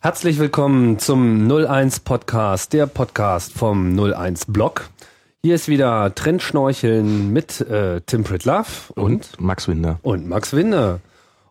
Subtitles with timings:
[0.00, 4.90] Herzlich willkommen zum 01 Podcast, der Podcast vom 01 Blog.
[5.42, 9.98] Hier ist wieder Trendschnorcheln mit äh, Tim Pritlove und, und Max Winder.
[10.02, 11.00] Und Max Winder.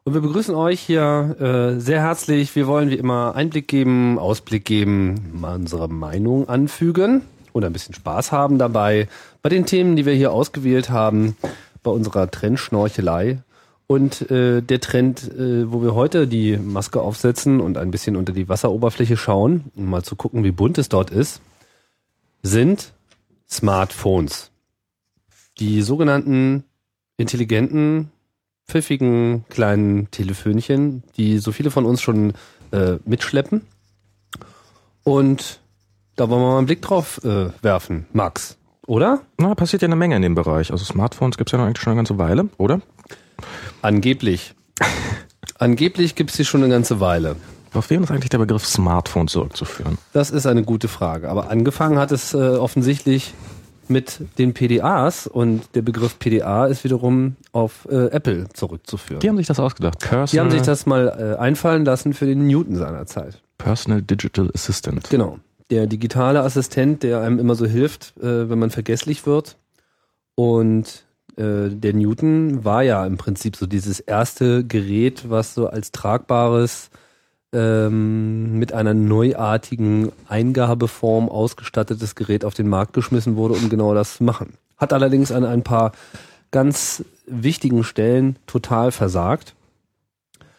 [0.06, 2.56] Und wir begrüßen euch hier äh, sehr herzlich.
[2.56, 7.96] Wir wollen wie immer Einblick geben, Ausblick geben, mal unsere Meinung anfügen und ein bisschen
[7.96, 9.10] Spaß haben dabei
[9.42, 11.36] bei den Themen, die wir hier ausgewählt haben,
[11.84, 13.40] bei unserer Trendschnorchelei.
[13.88, 18.34] Und äh, der Trend, äh, wo wir heute die Maske aufsetzen und ein bisschen unter
[18.34, 21.42] die Wasseroberfläche schauen, um mal zu gucken, wie bunt es dort ist,
[22.44, 22.92] sind
[23.50, 24.52] Smartphones.
[25.60, 26.66] Die sogenannten
[27.16, 28.12] intelligenten,
[28.68, 32.34] pfiffigen kleinen Telefönchen, die so viele von uns schon
[32.72, 33.62] äh, mitschleppen.
[35.04, 35.62] Und
[36.18, 39.22] da wollen wir mal einen Blick drauf äh, werfen, Max, oder?
[39.38, 40.72] Na, passiert ja eine Menge in dem Bereich.
[40.72, 42.82] Also Smartphones gibt's ja noch eigentlich schon eine ganze Weile, oder?
[43.82, 44.54] Angeblich.
[45.60, 47.36] Angeblich gibt's sie schon eine ganze Weile.
[47.74, 49.98] Auf wen ist eigentlich der Begriff Smartphone zurückzuführen?
[50.14, 51.30] Das ist eine gute Frage.
[51.30, 53.34] Aber angefangen hat es äh, offensichtlich
[53.90, 59.20] mit den PDAs und der Begriff PDA ist wiederum auf äh, Apple zurückzuführen.
[59.22, 60.00] Die haben sich das ausgedacht.
[60.00, 63.42] Personal Die haben sich das mal äh, einfallen lassen für den Newton seiner Zeit.
[63.58, 65.10] Personal Digital Assistant.
[65.10, 65.40] Genau.
[65.70, 69.58] Der digitale Assistent, der einem immer so hilft, äh, wenn man vergesslich wird.
[70.36, 71.06] Und
[71.38, 76.90] äh, der Newton war ja im Prinzip so dieses erste Gerät, was so als tragbares
[77.54, 84.18] ähm, mit einer neuartigen Eingabeform ausgestattetes Gerät auf den Markt geschmissen wurde, um genau das
[84.18, 84.54] zu machen.
[84.78, 85.94] Hat allerdings an ein paar
[86.52, 89.56] ganz wichtigen Stellen total versagt.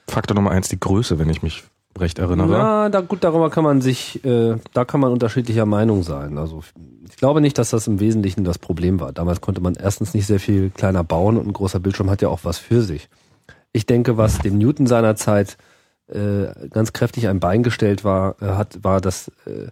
[0.07, 1.65] Faktor Nummer eins, die Größe, wenn ich mich
[1.98, 2.53] recht erinnere.
[2.53, 6.39] Ja, da, gut, darüber kann man sich, äh, da kann man unterschiedlicher Meinung sein.
[6.39, 6.63] Also
[7.11, 9.12] ich glaube nicht, dass das im Wesentlichen das Problem war.
[9.12, 12.28] Damals konnte man erstens nicht sehr viel kleiner bauen und ein großer Bildschirm hat ja
[12.28, 13.09] auch was für sich.
[13.73, 15.57] Ich denke, was dem Newton seinerzeit
[16.08, 19.69] äh, ganz kräftig ein Bein gestellt war, äh, hat, war, dass äh,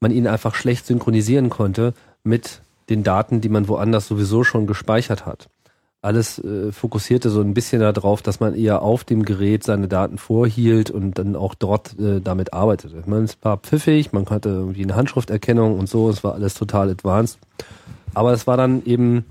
[0.00, 5.26] man ihn einfach schlecht synchronisieren konnte mit den Daten, die man woanders sowieso schon gespeichert
[5.26, 5.48] hat.
[6.00, 10.16] Alles äh, fokussierte so ein bisschen darauf, dass man eher auf dem Gerät seine Daten
[10.16, 13.02] vorhielt und dann auch dort äh, damit arbeitete.
[13.06, 17.38] Man war pfiffig, man hatte irgendwie eine Handschrifterkennung und so, es war alles total advanced.
[18.14, 19.24] Aber es war dann eben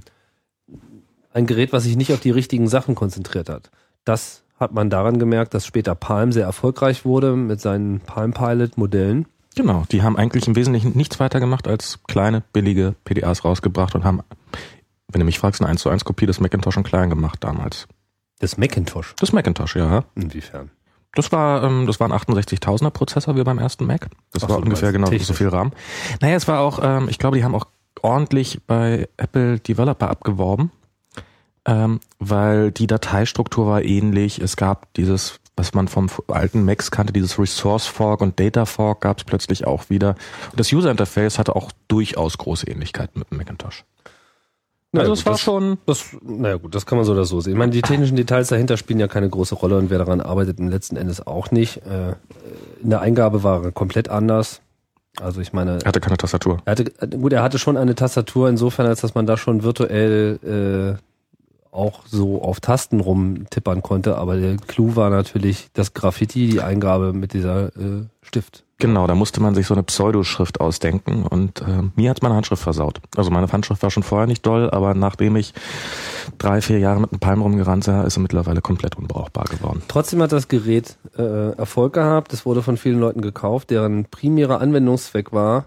[1.34, 3.70] ein Gerät, was sich nicht auf die richtigen Sachen konzentriert hat.
[4.04, 8.78] Das hat man daran gemerkt, dass später Palm sehr erfolgreich wurde mit seinen Palm Pilot
[8.78, 9.28] Modellen.
[9.56, 14.04] Genau, die haben eigentlich im Wesentlichen nichts weiter gemacht als kleine, billige PDAs rausgebracht und
[14.04, 14.22] haben,
[15.08, 17.88] wenn du mich fragst, eine 1 zu 1 Kopie des Macintosh schon klein gemacht damals.
[18.40, 19.16] Das Macintosh?
[19.20, 20.04] Das Macintosh, ja.
[20.16, 20.72] Inwiefern?
[21.14, 24.08] Das war, ähm, das war ein 68.000er Prozessor wie beim ersten Mac.
[24.32, 25.28] Das Ach war so, ungefähr genau technisch.
[25.28, 25.72] so viel RAM.
[26.22, 27.66] Naja, es war auch, ähm, ich glaube, die haben auch
[28.02, 30.72] ordentlich bei Apple Developer abgeworben
[31.68, 34.40] ähm, weil die Dateistruktur war ähnlich.
[34.40, 39.02] Es gab dieses, was man vom alten Macs kannte, dieses Resource Fork und Data Fork
[39.02, 40.16] gab es plötzlich auch wieder.
[40.52, 43.84] Und das User Interface hatte auch durchaus große Ähnlichkeiten mit dem Macintosh.
[44.96, 45.78] Also es war das, schon.
[45.86, 47.54] Das, naja gut, das kann man so oder so sehen.
[47.54, 50.60] Ich meine, die technischen Details dahinter spielen ja keine große Rolle und wer daran arbeitet,
[50.60, 51.78] im letzten Endes auch nicht.
[51.86, 52.16] Äh,
[52.82, 54.62] in der Eingabe war er komplett anders.
[55.20, 55.80] Also ich meine.
[55.80, 56.62] Er hatte keine Tastatur.
[56.66, 56.86] Er hatte,
[57.18, 61.02] gut, er hatte schon eine Tastatur insofern, als dass man da schon virtuell äh,
[61.72, 67.14] auch so auf Tasten rumtippern konnte, aber der Clou war natürlich das Graffiti, die Eingabe
[67.14, 68.64] mit dieser äh, Stift.
[68.80, 72.62] Genau, da musste man sich so eine Pseudoschrift ausdenken und äh, mir hat meine Handschrift
[72.62, 73.02] versaut.
[73.16, 75.56] Also meine Handschrift war schon vorher nicht doll, aber nachdem ich
[76.38, 79.82] drei, vier Jahre mit einem Palm rumgerannt bin, ist sie mittlerweile komplett unbrauchbar geworden.
[79.88, 82.34] Trotzdem hat das Gerät äh, Erfolg gehabt.
[82.34, 85.66] Es wurde von vielen Leuten gekauft, deren primärer Anwendungszweck war,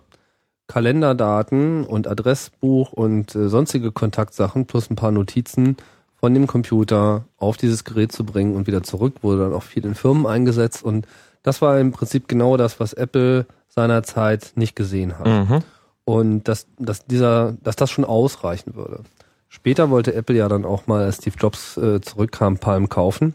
[0.68, 5.76] Kalenderdaten und Adressbuch und äh, sonstige Kontaktsachen plus ein paar Notizen
[6.20, 9.84] von dem Computer auf dieses Gerät zu bringen und wieder zurück, wurde dann auch viel
[9.84, 11.08] in Firmen eingesetzt und
[11.42, 15.26] das war im Prinzip genau das, was Apple seinerzeit nicht gesehen hat.
[15.26, 15.58] Mhm.
[16.04, 19.04] Und dass, dass dieser, dass das schon ausreichen würde.
[19.48, 23.34] Später wollte Apple ja dann auch mal, als Steve Jobs äh, zurückkam, Palm kaufen.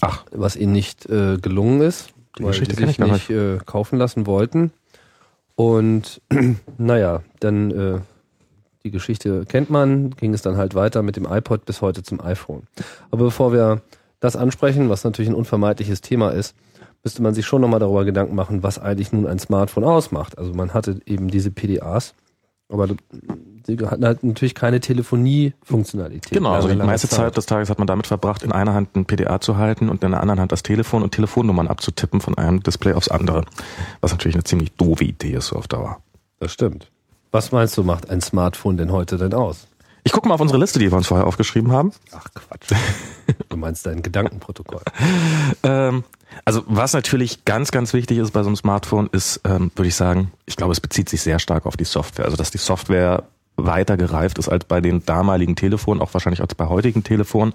[0.00, 0.24] Ach.
[0.30, 4.26] Was ihnen nicht äh, gelungen ist, Die weil Geschichte sie sich nicht äh, kaufen lassen
[4.26, 4.72] wollten.
[5.54, 6.20] Und
[6.78, 8.00] naja, dann äh,
[8.84, 12.20] die Geschichte kennt man, ging es dann halt weiter mit dem iPod bis heute zum
[12.20, 12.62] iPhone.
[13.10, 13.82] Aber bevor wir
[14.20, 16.54] das ansprechen, was natürlich ein unvermeidliches Thema ist,
[17.04, 20.38] müsste man sich schon nochmal darüber Gedanken machen, was eigentlich nun ein Smartphone ausmacht.
[20.38, 22.14] Also man hatte eben diese PDAs,
[22.68, 22.88] aber
[23.66, 26.32] sie hatten halt natürlich keine Telefonie-Funktionalität.
[26.32, 27.18] Genau, also die meiste Zeit.
[27.18, 30.04] Zeit des Tages hat man damit verbracht, in einer Hand ein PDA zu halten und
[30.04, 33.44] in der anderen Hand das Telefon und Telefonnummern abzutippen von einem Display aufs andere.
[34.00, 35.98] Was natürlich eine ziemlich doofe Idee ist so auf Dauer.
[36.40, 36.90] Das stimmt.
[37.30, 39.66] Was meinst du, macht ein Smartphone denn heute denn aus?
[40.04, 41.92] Ich gucke mal auf unsere Liste, die wir uns vorher aufgeschrieben haben.
[42.12, 42.70] Ach Quatsch.
[43.50, 44.80] Du meinst dein Gedankenprotokoll.
[45.62, 46.04] ähm,
[46.44, 49.94] Also was natürlich ganz, ganz wichtig ist bei so einem Smartphone, ist, ähm, würde ich
[49.94, 52.24] sagen, ich glaube, es bezieht sich sehr stark auf die Software.
[52.24, 53.24] Also dass die Software
[53.56, 57.54] weiter gereift ist als bei den damaligen Telefonen, auch wahrscheinlich als bei heutigen Telefonen.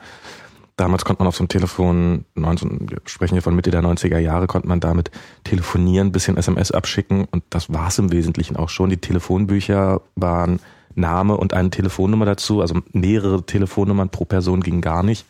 [0.76, 4.18] Damals konnte man auf so einem Telefon, 19, wir sprechen hier von Mitte der 90er
[4.18, 5.12] Jahre, konnte man damit
[5.44, 8.90] telefonieren, bisschen SMS abschicken und das war es im Wesentlichen auch schon.
[8.90, 10.60] Die Telefonbücher waren
[10.96, 15.26] Name und eine Telefonnummer dazu, also mehrere Telefonnummern pro Person ging gar nicht.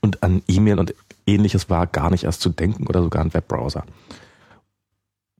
[0.00, 0.94] Und an E-Mail und
[1.26, 3.84] ähnliches war gar nicht erst zu denken oder sogar ein Webbrowser.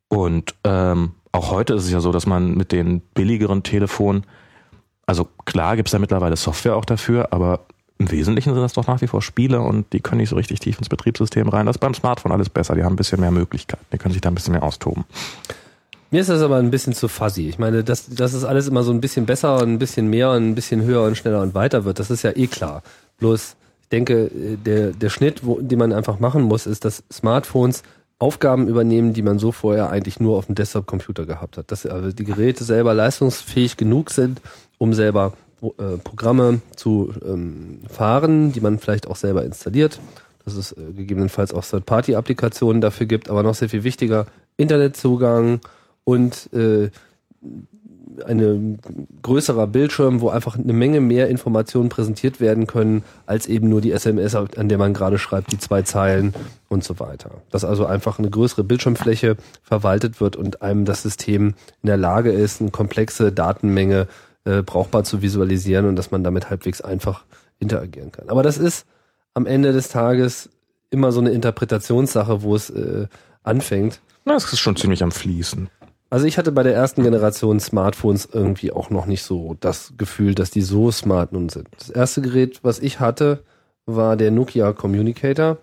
[0.09, 4.25] Und ähm, auch heute ist es ja so, dass man mit den billigeren Telefonen,
[5.07, 7.67] also klar gibt es da mittlerweile Software auch dafür, aber
[7.99, 10.61] im Wesentlichen sind das doch nach wie vor Spiele und die können nicht so richtig
[10.61, 11.67] tief ins Betriebssystem rein.
[11.67, 12.75] Das ist beim Smartphone alles besser.
[12.75, 13.85] Die haben ein bisschen mehr Möglichkeiten.
[13.93, 15.05] Die können sich da ein bisschen mehr austoben.
[16.11, 17.49] Mir ist das aber ein bisschen zu fuzzy.
[17.49, 20.31] Ich meine, dass, dass es alles immer so ein bisschen besser und ein bisschen mehr
[20.31, 22.83] und ein bisschen höher und schneller und weiter wird, das ist ja eh klar.
[23.19, 23.57] Bloß,
[23.93, 24.31] denke,
[24.65, 27.83] der, der Schnitt, wo, den man einfach machen muss, ist, dass Smartphones
[28.19, 31.71] Aufgaben übernehmen, die man so vorher eigentlich nur auf dem Desktop-Computer gehabt hat.
[31.71, 34.41] Dass also die Geräte selber leistungsfähig genug sind,
[34.79, 40.01] um selber äh, Programme zu ähm, fahren, die man vielleicht auch selber installiert.
[40.45, 45.61] Dass es äh, gegebenenfalls auch Third-Party-Applikationen dafür gibt, aber noch sehr viel wichtiger, Internetzugang
[46.05, 46.91] und äh,
[48.25, 48.79] eine
[49.23, 53.93] größerer Bildschirm, wo einfach eine Menge mehr Informationen präsentiert werden können, als eben nur die
[53.93, 56.35] SMS, an der man gerade schreibt, die zwei Zeilen
[56.69, 57.31] und so weiter.
[57.51, 62.33] Dass also einfach eine größere Bildschirmfläche verwaltet wird und einem das System in der Lage
[62.33, 64.09] ist, eine komplexe Datenmenge
[64.45, 67.25] äh, brauchbar zu visualisieren und dass man damit halbwegs einfach
[67.59, 68.29] interagieren kann.
[68.29, 68.87] Aber das ist
[69.35, 70.51] am Ende des Tages
[70.91, 73.07] immer so eine Interpretationssache, wo es äh,
[73.43, 74.01] anfängt.
[74.25, 75.69] Na, es ist schon ziemlich am Fließen.
[76.09, 80.35] Also ich hatte bei der ersten Generation Smartphones irgendwie auch noch nicht so das Gefühl,
[80.35, 81.69] dass die so smart nun sind.
[81.79, 83.43] Das erste Gerät, was ich hatte,
[83.87, 85.59] war der Nokia Communicator.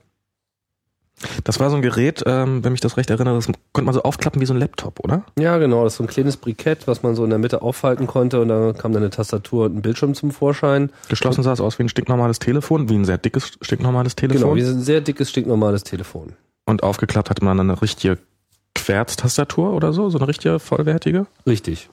[1.44, 4.04] Das war so ein Gerät, ähm, wenn mich das recht erinnere, das konnte man so
[4.04, 5.24] aufklappen wie so ein Laptop, oder?
[5.38, 5.84] Ja, genau.
[5.84, 8.50] Das ist so ein kleines Brikett, was man so in der Mitte aufhalten konnte und
[8.50, 10.92] da kam dann eine Tastatur und ein Bildschirm zum Vorschein.
[11.10, 14.42] Geschlossen sah es aus wie ein stinknormales Telefon, wie ein sehr dickes, stinknormales Telefon.
[14.42, 16.34] Genau, wie ein sehr dickes, stinknormales Telefon.
[16.66, 18.18] Und aufgeklappt hatte man dann eine richtige
[18.84, 21.26] Querztastatur oder so, so eine richtige vollwertige?
[21.48, 21.90] Richtig.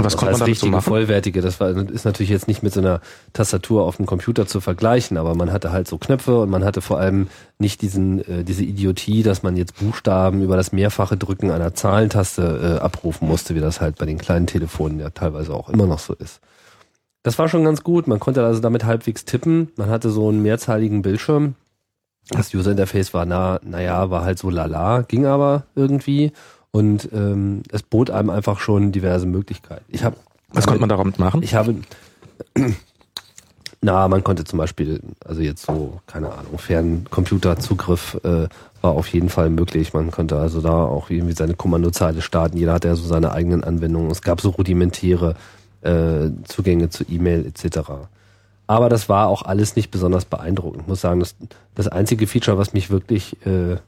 [0.00, 0.82] Und was, konnte man damit so machen?
[0.82, 3.00] vollwertige, das war, ist natürlich jetzt nicht mit so einer
[3.32, 6.80] Tastatur auf dem Computer zu vergleichen, aber man hatte halt so Knöpfe und man hatte
[6.80, 7.28] vor allem
[7.58, 12.78] nicht diesen, äh, diese Idiotie, dass man jetzt Buchstaben über das mehrfache Drücken einer Zahlentaste
[12.78, 15.98] äh, abrufen musste, wie das halt bei den kleinen Telefonen ja teilweise auch immer noch
[15.98, 16.40] so ist.
[17.22, 20.40] Das war schon ganz gut, man konnte also damit halbwegs tippen, man hatte so einen
[20.40, 21.56] mehrzeiligen Bildschirm.
[22.28, 26.32] Das User Interface war na, naja, war halt so lala, ging aber irgendwie.
[26.70, 29.84] Und ähm, es bot einem einfach schon diverse Möglichkeiten.
[29.88, 30.16] Ich hab,
[30.52, 31.42] Was konnte man damit machen?
[31.42, 31.74] Ich habe,
[33.82, 38.48] na, man konnte zum Beispiel, also jetzt so, keine Ahnung, Ferncomputerzugriff äh,
[38.82, 39.92] war auf jeden Fall möglich.
[39.94, 42.56] Man konnte also da auch irgendwie seine Kommandozeile starten.
[42.56, 44.10] Jeder hatte ja so seine eigenen Anwendungen.
[44.10, 45.34] Es gab so rudimentäre
[45.82, 47.90] äh, Zugänge zu E-Mail etc.
[48.70, 50.82] Aber das war auch alles nicht besonders beeindruckend.
[50.82, 51.34] Ich muss sagen, das,
[51.74, 53.78] das einzige Feature, was mich wirklich äh,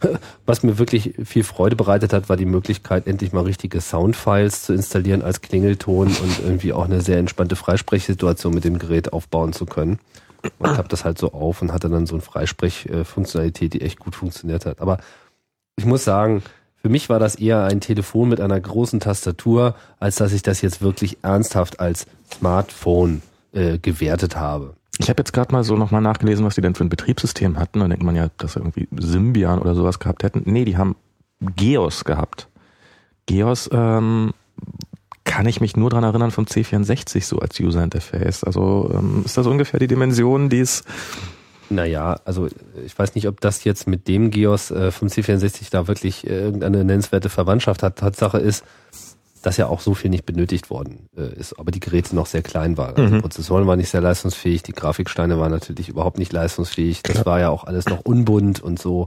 [0.46, 4.72] Was mir wirklich viel Freude bereitet hat, war die Möglichkeit, endlich mal richtige Soundfiles zu
[4.72, 9.66] installieren als Klingelton und irgendwie auch eine sehr entspannte Freisprechsituation mit dem Gerät aufbauen zu
[9.66, 9.98] können.
[10.58, 13.98] Und ich habe das halt so auf und hatte dann so eine Freisprechfunktionalität, die echt
[13.98, 14.80] gut funktioniert hat.
[14.80, 14.98] Aber
[15.76, 16.42] ich muss sagen,
[16.76, 20.62] für mich war das eher ein Telefon mit einer großen Tastatur, als dass ich das
[20.62, 23.22] jetzt wirklich ernsthaft als Smartphone
[23.56, 24.74] äh, gewertet habe.
[24.98, 27.80] Ich habe jetzt gerade mal so nochmal nachgelesen, was die denn für ein Betriebssystem hatten.
[27.80, 30.42] Dann denkt man ja, dass sie irgendwie Symbian oder sowas gehabt hätten.
[30.44, 30.96] Nee, die haben
[31.40, 32.48] Geos gehabt.
[33.26, 34.32] Geos ähm,
[35.24, 38.44] kann ich mich nur dran erinnern vom C64 so als User Interface.
[38.44, 40.84] Also ähm, ist das ungefähr die Dimension, die es
[41.68, 42.48] naja, also
[42.84, 46.38] ich weiß nicht, ob das jetzt mit dem Geos äh, vom C64 da wirklich äh,
[46.38, 47.96] irgendeine nennenswerte Verwandtschaft hat.
[47.96, 48.64] Tatsache ist,
[49.46, 52.42] dass ja auch so viel nicht benötigt worden äh, ist, aber die Geräte noch sehr
[52.42, 52.96] klein waren.
[52.96, 53.14] Also mhm.
[53.14, 57.04] Die Prozessoren waren nicht sehr leistungsfähig, die Grafiksteine waren natürlich überhaupt nicht leistungsfähig.
[57.04, 59.06] Das war ja auch alles noch unbunt und so.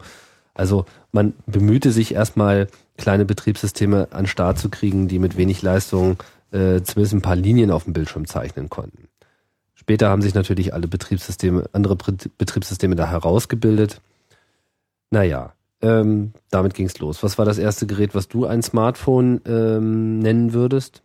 [0.53, 6.15] Also man bemühte sich erstmal, kleine Betriebssysteme an Start zu kriegen, die mit wenig Leistung
[6.51, 9.10] äh, zumindest ein paar Linien auf dem Bildschirm zeichnen konnten.
[9.75, 14.00] Später haben sich natürlich alle Betriebssysteme, andere Betriebssysteme da herausgebildet.
[15.12, 17.24] Naja, ähm, damit ging's los.
[17.24, 21.03] Was war das erste Gerät, was du ein Smartphone ähm, nennen würdest?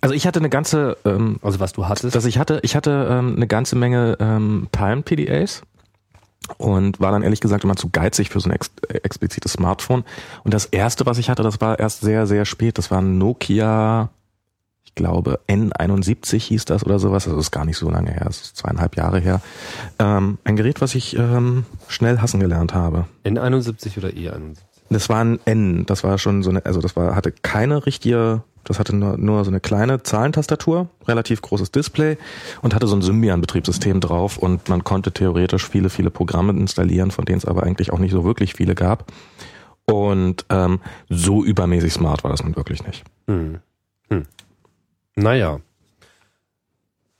[0.00, 2.14] Also ich hatte eine ganze, ähm, also was du hattest?
[2.14, 5.62] dass ich hatte, ich hatte ähm, eine ganze Menge ähm, Palm PDAs
[6.58, 10.04] und war dann ehrlich gesagt immer zu geizig für so ein ex äh, explizites Smartphone.
[10.44, 12.78] Und das erste, was ich hatte, das war erst sehr, sehr spät.
[12.78, 14.10] Das war ein Nokia,
[15.00, 18.42] glaube N71 hieß das oder sowas, also das ist gar nicht so lange her, das
[18.42, 19.40] ist zweieinhalb Jahre her.
[19.98, 23.06] Ähm, ein Gerät, was ich ähm, schnell hassen gelernt habe.
[23.24, 24.58] N71 oder E71?
[24.90, 28.42] Das war ein N, das war schon so eine, also das war, hatte keine richtige,
[28.64, 32.18] das hatte nur, nur so eine kleine Zahlentastatur, relativ großes Display
[32.60, 37.24] und hatte so ein Symbian-Betriebssystem drauf und man konnte theoretisch viele, viele Programme installieren, von
[37.24, 39.10] denen es aber eigentlich auch nicht so wirklich viele gab.
[39.86, 43.02] Und ähm, so übermäßig smart war das nun wirklich nicht.
[43.28, 43.60] Hm.
[44.10, 44.26] Hm.
[45.22, 45.60] Naja.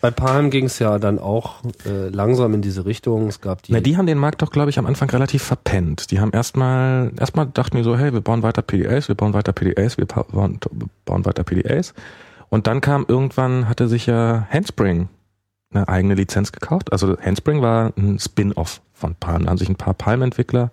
[0.00, 3.28] Bei Palm ging es ja dann auch äh, langsam in diese Richtung.
[3.28, 3.72] Es gab die.
[3.72, 6.10] Na, die haben den Markt doch, glaube ich, am Anfang relativ verpennt.
[6.10, 9.52] Die haben erstmal, erstmal dachten die so, hey, wir bauen weiter PDAs, wir bauen weiter
[9.52, 10.58] PDAs, wir bauen,
[11.04, 11.92] bauen weiter PDAs.
[12.48, 15.10] Und dann kam irgendwann, hatte sich ja Handspring
[15.72, 16.92] eine eigene Lizenz gekauft.
[16.92, 19.44] Also Handspring war ein Spin-off von Palm.
[19.44, 20.70] Da haben sich ein paar Palm-Entwickler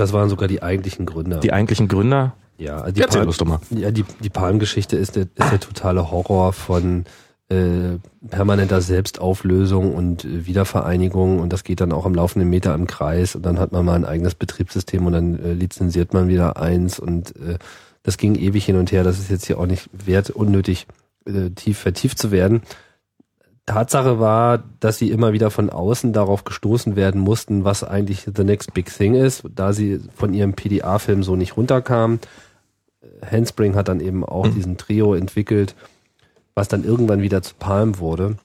[0.00, 1.40] das waren sogar die eigentlichen Gründer.
[1.40, 2.32] Die eigentlichen Gründer?
[2.60, 3.58] Ja, die Palm.
[3.70, 7.04] Ja, die, die Palm-Geschichte ist der, ist der totale Horror von
[7.48, 7.98] äh,
[8.28, 13.34] permanenter Selbstauflösung und äh, Wiedervereinigung und das geht dann auch am laufenden Meter im Kreis
[13.34, 17.00] und dann hat man mal ein eigenes Betriebssystem und dann äh, lizenziert man wieder eins
[17.00, 17.58] und äh,
[18.02, 19.04] das ging ewig hin und her.
[19.04, 20.86] Das ist jetzt hier auch nicht wert, unnötig
[21.26, 22.62] äh, tief vertieft zu werden.
[23.66, 28.44] Tatsache war, dass sie immer wieder von außen darauf gestoßen werden mussten, was eigentlich the
[28.44, 32.20] next big thing ist, da sie von ihrem PDA-Film so nicht runterkamen.
[33.28, 34.54] Handspring hat dann eben auch mhm.
[34.54, 35.74] diesen Trio entwickelt,
[36.54, 38.36] was dann irgendwann wieder zu Palm wurde.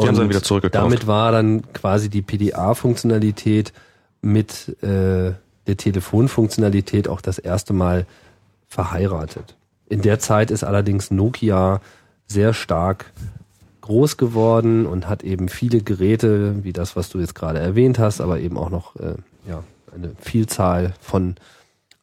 [0.00, 0.84] Die haben sie dann wieder zurückgekauft.
[0.84, 3.72] Damit war dann quasi die PDA-Funktionalität
[4.22, 5.32] mit äh,
[5.66, 8.06] der Telefonfunktionalität auch das erste Mal
[8.66, 9.56] verheiratet.
[9.88, 11.80] In der Zeit ist allerdings Nokia
[12.26, 13.12] sehr stark
[13.80, 18.20] groß geworden und hat eben viele Geräte, wie das, was du jetzt gerade erwähnt hast,
[18.20, 19.14] aber eben auch noch äh,
[19.48, 19.64] ja,
[19.94, 21.34] eine Vielzahl von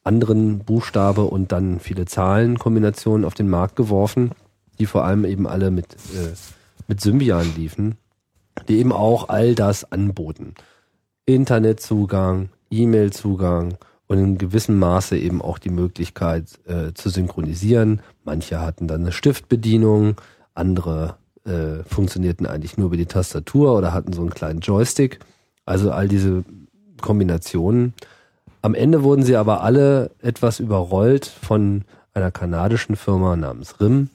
[0.07, 4.31] anderen Buchstabe und dann viele Zahlenkombinationen auf den Markt geworfen,
[4.79, 6.33] die vor allem eben alle mit, äh,
[6.87, 7.97] mit Symbian liefen,
[8.67, 10.55] die eben auch all das anboten.
[11.25, 18.01] Internetzugang, E-Mail-Zugang und in gewissem Maße eben auch die Möglichkeit äh, zu synchronisieren.
[18.23, 20.15] Manche hatten dann eine Stiftbedienung,
[20.53, 25.19] andere äh, funktionierten eigentlich nur über die Tastatur oder hatten so einen kleinen Joystick.
[25.65, 26.45] Also all diese
[27.01, 27.93] Kombinationen.
[28.67, 34.09] Am Ende wurden sie aber alle etwas überrollt von einer kanadischen Firma namens RIM,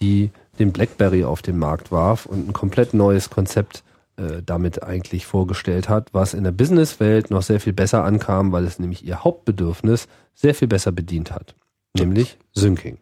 [0.00, 3.84] die den BlackBerry auf den Markt warf und ein komplett neues Konzept
[4.16, 8.64] äh, damit eigentlich vorgestellt hat, was in der Businesswelt noch sehr viel besser ankam, weil
[8.64, 11.54] es nämlich ihr Hauptbedürfnis sehr viel besser bedient hat,
[11.94, 12.96] nämlich Syncing.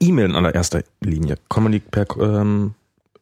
[0.00, 1.36] E-Mail in allererster Linie.
[1.48, 2.74] Kommunik per ähm,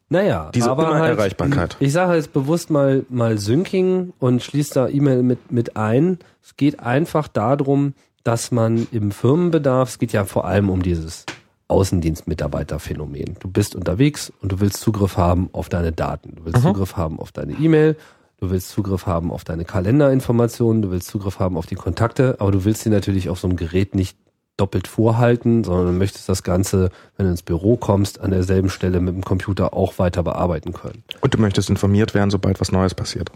[0.08, 1.76] naja, diese aber halt, Erreichbarkeit.
[1.80, 6.18] Ich sage jetzt bewusst mal mal Syncing und schließe da E-Mail mit mit ein.
[6.42, 11.26] Es geht einfach darum, dass man im Firmenbedarf, es geht ja vor allem um dieses
[11.68, 13.36] Außendienstmitarbeiterphänomen.
[13.40, 16.36] Du bist unterwegs und du willst Zugriff haben auf deine Daten.
[16.36, 16.68] Du willst mhm.
[16.68, 17.96] Zugriff haben auf deine E-Mail.
[18.38, 20.82] Du willst Zugriff haben auf deine Kalenderinformationen.
[20.82, 22.36] Du willst Zugriff haben auf die Kontakte.
[22.38, 24.16] Aber du willst sie natürlich auf so einem Gerät nicht
[24.56, 29.00] doppelt vorhalten, sondern du möchtest das Ganze, wenn du ins Büro kommst, an derselben Stelle
[29.00, 31.02] mit dem Computer auch weiter bearbeiten können.
[31.20, 33.30] Und du möchtest informiert werden, sobald was Neues passiert.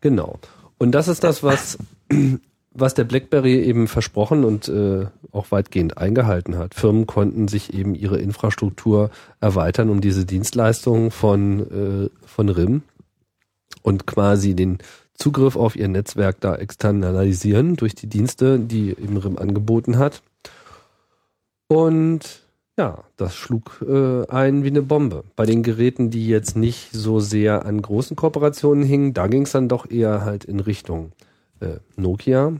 [0.00, 0.38] Genau.
[0.78, 1.78] Und das ist das, was,
[2.72, 6.74] was der BlackBerry eben versprochen und äh, auch weitgehend eingehalten hat.
[6.74, 9.10] Firmen konnten sich eben ihre Infrastruktur
[9.40, 11.60] erweitern, um diese Dienstleistungen von,
[12.06, 12.82] äh, von RIM
[13.82, 14.78] und quasi den
[15.14, 20.22] Zugriff auf ihr Netzwerk da externalisieren durch die Dienste, die eben RIM angeboten hat.
[21.72, 22.42] Und
[22.76, 25.24] ja, das schlug äh, ein wie eine Bombe.
[25.36, 29.52] Bei den Geräten, die jetzt nicht so sehr an großen Kooperationen hingen, da ging es
[29.52, 31.12] dann doch eher halt in Richtung
[31.60, 32.52] äh, Nokia.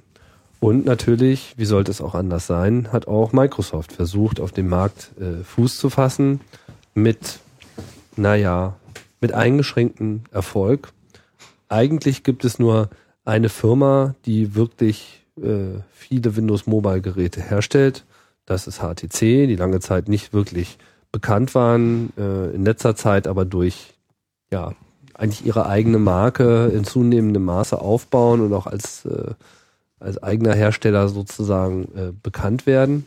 [0.60, 5.10] Und natürlich, wie sollte es auch anders sein, hat auch Microsoft versucht, auf dem Markt
[5.20, 6.40] äh, Fuß zu fassen
[6.94, 7.40] mit,
[8.16, 8.76] naja,
[9.20, 10.90] mit eingeschränktem Erfolg.
[11.68, 12.88] Eigentlich gibt es nur
[13.26, 18.06] eine Firma, die wirklich äh, viele Windows Mobile Geräte herstellt
[18.46, 20.78] das ist HTC, die lange Zeit nicht wirklich
[21.10, 23.94] bekannt waren, äh, in letzter Zeit aber durch
[24.50, 24.74] ja
[25.14, 29.34] eigentlich ihre eigene Marke in zunehmendem Maße aufbauen und auch als äh,
[30.02, 33.06] als eigener Hersteller sozusagen äh, bekannt werden.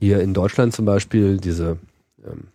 [0.00, 1.78] Hier in Deutschland zum Beispiel diese
[2.24, 2.48] ähm,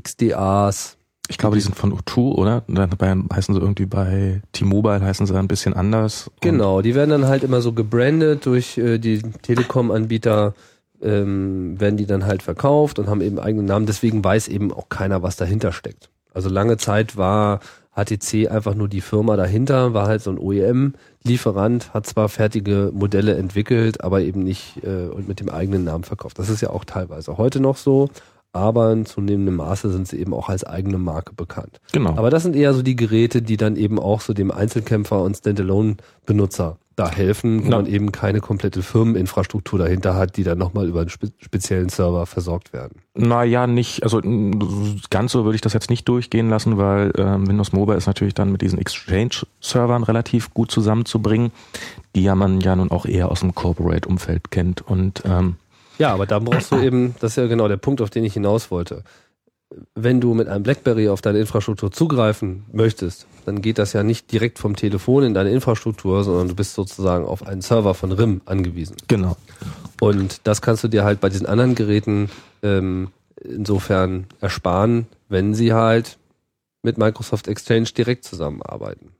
[0.00, 0.96] XDAs.
[1.28, 2.62] Ich glaube, die sind von O2, oder?
[2.68, 6.30] Dabei heißen sie irgendwie bei T-Mobile heißen sie ein bisschen anders.
[6.40, 10.54] Genau, die werden dann halt immer so gebrandet durch äh, die Telekom-Anbieter
[11.02, 13.86] ähm, werden die dann halt verkauft und haben eben eigenen Namen.
[13.86, 16.10] Deswegen weiß eben auch keiner, was dahinter steckt.
[16.32, 17.60] Also lange Zeit war
[17.94, 23.34] HTC einfach nur die Firma dahinter, war halt so ein OEM-Lieferant, hat zwar fertige Modelle
[23.34, 26.38] entwickelt, aber eben nicht äh, und mit dem eigenen Namen verkauft.
[26.38, 28.08] Das ist ja auch teilweise heute noch so.
[28.52, 31.80] Aber in zunehmendem Maße sind sie eben auch als eigene Marke bekannt.
[31.92, 32.10] Genau.
[32.10, 35.36] Aber das sind eher so die Geräte, die dann eben auch so dem Einzelkämpfer und
[35.36, 37.76] Standalone-Benutzer da helfen, wo ja.
[37.76, 42.26] man eben keine komplette Firmeninfrastruktur dahinter hat, die dann nochmal über einen spe speziellen Server
[42.26, 43.00] versorgt werden.
[43.14, 44.20] Naja, nicht, also
[45.08, 48.34] ganz so würde ich das jetzt nicht durchgehen lassen, weil ähm, Windows Mobile ist natürlich
[48.34, 51.52] dann mit diesen Exchange-Servern relativ gut zusammenzubringen,
[52.14, 55.56] die ja man ja nun auch eher aus dem Corporate-Umfeld kennt und ähm,
[56.00, 58.32] ja, aber da brauchst du eben, das ist ja genau der Punkt, auf den ich
[58.32, 59.04] hinaus wollte.
[59.94, 64.32] Wenn du mit einem BlackBerry auf deine Infrastruktur zugreifen möchtest, dann geht das ja nicht
[64.32, 68.40] direkt vom Telefon in deine Infrastruktur, sondern du bist sozusagen auf einen Server von RIM
[68.46, 68.96] angewiesen.
[69.08, 69.36] Genau.
[70.00, 72.30] Und das kannst du dir halt bei diesen anderen Geräten
[72.62, 73.10] ähm,
[73.44, 76.18] insofern ersparen, wenn sie halt
[76.82, 79.12] mit Microsoft Exchange direkt zusammenarbeiten.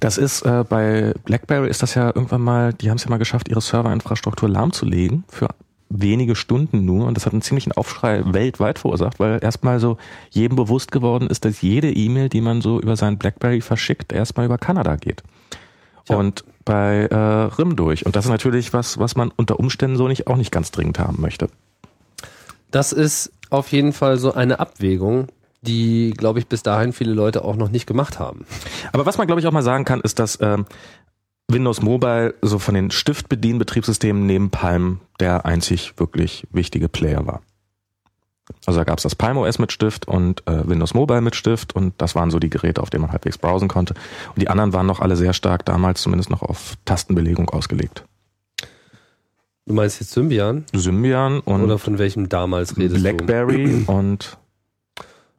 [0.00, 3.18] Das ist äh, bei BlackBerry ist das ja irgendwann mal, die haben es ja mal
[3.18, 5.48] geschafft, ihre Serverinfrastruktur lahmzulegen für
[6.00, 9.96] wenige Stunden nur und das hat einen ziemlichen Aufschrei weltweit verursacht, weil erstmal so
[10.30, 14.46] jedem bewusst geworden ist, dass jede E-Mail, die man so über seinen BlackBerry verschickt, erstmal
[14.46, 15.22] über Kanada geht.
[16.08, 16.16] Ja.
[16.16, 18.06] Und bei äh, RIM durch.
[18.06, 20.98] Und das ist natürlich was, was man unter Umständen so nicht auch nicht ganz dringend
[20.98, 21.48] haben möchte.
[22.70, 25.28] Das ist auf jeden Fall so eine Abwägung,
[25.62, 28.44] die, glaube ich, bis dahin viele Leute auch noch nicht gemacht haben.
[28.92, 30.66] Aber was man, glaube ich, auch mal sagen kann, ist, dass ähm,
[31.48, 37.42] Windows Mobile so von den Stift-Bedienbetriebssystemen neben Palm der einzig wirklich wichtige Player war.
[38.66, 41.74] Also da gab es das Palm OS mit Stift und äh, Windows Mobile mit Stift
[41.74, 43.94] und das waren so die Geräte, auf denen man halbwegs browsen konnte.
[44.34, 48.04] Und die anderen waren noch alle sehr stark damals zumindest noch auf Tastenbelegung ausgelegt.
[49.66, 50.64] Du meinst jetzt Symbian?
[50.74, 53.92] Symbian und oder von welchem damals redest Blackberry du?
[53.92, 54.36] und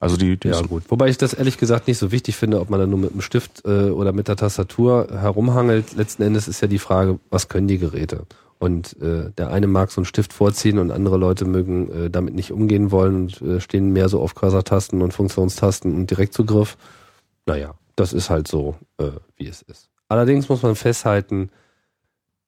[0.05, 0.83] also die, die ja gut.
[0.89, 3.21] Wobei ich das ehrlich gesagt nicht so wichtig finde, ob man da nur mit dem
[3.21, 5.95] Stift äh, oder mit der Tastatur herumhangelt.
[5.95, 8.25] Letzten Endes ist ja die Frage, was können die Geräte?
[8.57, 12.35] Und äh, der eine mag so einen Stift vorziehen und andere Leute mögen äh, damit
[12.35, 16.77] nicht umgehen wollen und äh, stehen mehr so auf Cursor-Tasten und Funktionstasten und Direktzugriff.
[17.45, 19.89] Naja, das ist halt so, äh, wie es ist.
[20.07, 21.49] Allerdings muss man festhalten,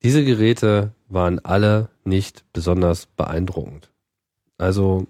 [0.02, 3.90] diese Geräte waren alle nicht besonders beeindruckend.
[4.56, 5.06] Also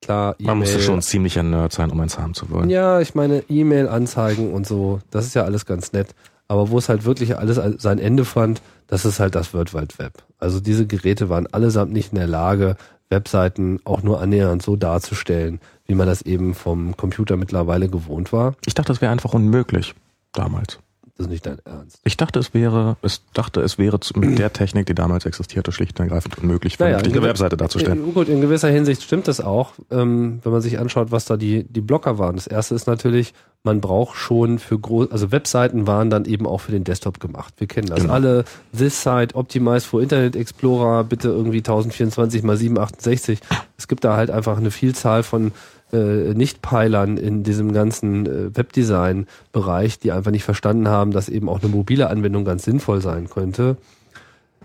[0.00, 0.46] klar, E-Mail.
[0.46, 2.70] Man musste schon ziemlich ein Nerd sein, um eins haben zu wollen.
[2.70, 6.14] Ja, ich meine, E-Mail-Anzeigen und so, das ist ja alles ganz nett.
[6.48, 9.98] Aber wo es halt wirklich alles sein Ende fand, das ist halt das World Wide
[9.98, 10.24] Web.
[10.38, 12.76] Also diese Geräte waren allesamt nicht in der Lage,
[13.10, 18.54] Webseiten auch nur annähernd so darzustellen, wie man das eben vom Computer mittlerweile gewohnt war.
[18.66, 19.94] Ich dachte, das wäre einfach unmöglich
[20.32, 20.78] damals.
[21.18, 21.98] Das ist nicht dein Ernst.
[22.04, 25.98] Ich dachte, es wäre, ich dachte, es wäre mit der Technik, die damals existierte, schlicht
[25.98, 28.14] und ergreifend unmöglich, vernünftig naja, eine Webseite darzustellen.
[28.14, 31.64] Gut, in gewisser Hinsicht stimmt das auch, ähm, wenn man sich anschaut, was da die,
[31.64, 32.36] die Blocker waren.
[32.36, 36.60] Das erste ist natürlich, man braucht schon für groß, also Webseiten waren dann eben auch
[36.60, 37.52] für den Desktop gemacht.
[37.56, 38.12] Wir kennen das genau.
[38.12, 38.44] alle.
[38.76, 43.40] This Site Optimized for Internet Explorer, bitte irgendwie 1024 mal 768.
[43.76, 45.50] Es gibt da halt einfach eine Vielzahl von
[45.92, 51.62] äh, Nichtpeilern in diesem ganzen äh, Webdesign-Bereich, die einfach nicht verstanden haben, dass eben auch
[51.62, 53.76] eine mobile Anwendung ganz sinnvoll sein könnte.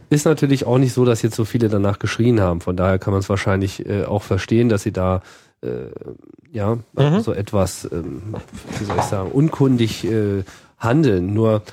[0.10, 2.62] Ist natürlich auch nicht so, dass jetzt so viele danach geschrien haben.
[2.62, 5.22] Von daher kann man es wahrscheinlich äh, auch verstehen, dass sie da
[5.62, 5.68] äh,
[6.52, 7.20] ja mhm.
[7.22, 8.36] so etwas, ähm,
[8.78, 10.44] wie soll ich sagen, unkundig äh,
[10.78, 11.34] handeln.
[11.34, 11.64] Nur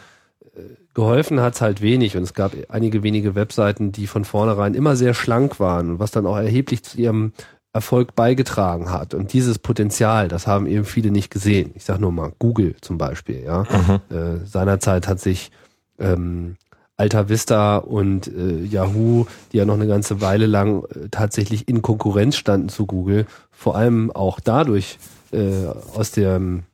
[0.94, 5.14] geholfen hat's halt wenig und es gab einige wenige Webseiten, die von vornherein immer sehr
[5.14, 7.32] schlank waren, was dann auch erheblich zu ihrem
[7.72, 9.14] Erfolg beigetragen hat.
[9.14, 11.70] Und dieses Potenzial, das haben eben viele nicht gesehen.
[11.74, 13.42] Ich sage nur mal Google zum Beispiel.
[13.44, 14.16] Ja, mhm.
[14.16, 15.52] äh, seinerzeit hat sich
[15.98, 16.56] ähm,
[16.96, 21.80] Alta Vista und äh, Yahoo, die ja noch eine ganze Weile lang äh, tatsächlich in
[21.80, 24.98] Konkurrenz standen zu Google, vor allem auch dadurch
[25.32, 26.64] äh, aus dem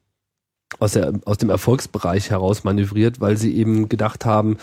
[0.81, 4.59] aus, der, aus dem Erfolgsbereich heraus manövriert, weil sie eben gedacht haben,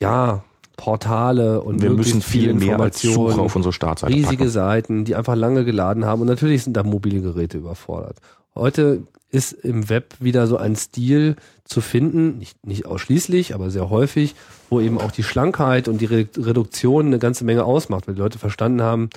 [0.00, 0.44] ja,
[0.76, 4.50] Portale und wir müssen viel mehr als Suche auf unsere Startseite riesige packen.
[4.50, 8.18] Seiten, die einfach lange geladen haben und natürlich sind da mobile Geräte überfordert.
[8.54, 13.90] Heute ist im Web wieder so ein Stil zu finden, nicht, nicht ausschließlich, aber sehr
[13.90, 14.34] häufig,
[14.70, 18.38] wo eben auch die Schlankheit und die Reduktion eine ganze Menge ausmacht, weil die Leute
[18.38, 19.10] verstanden haben,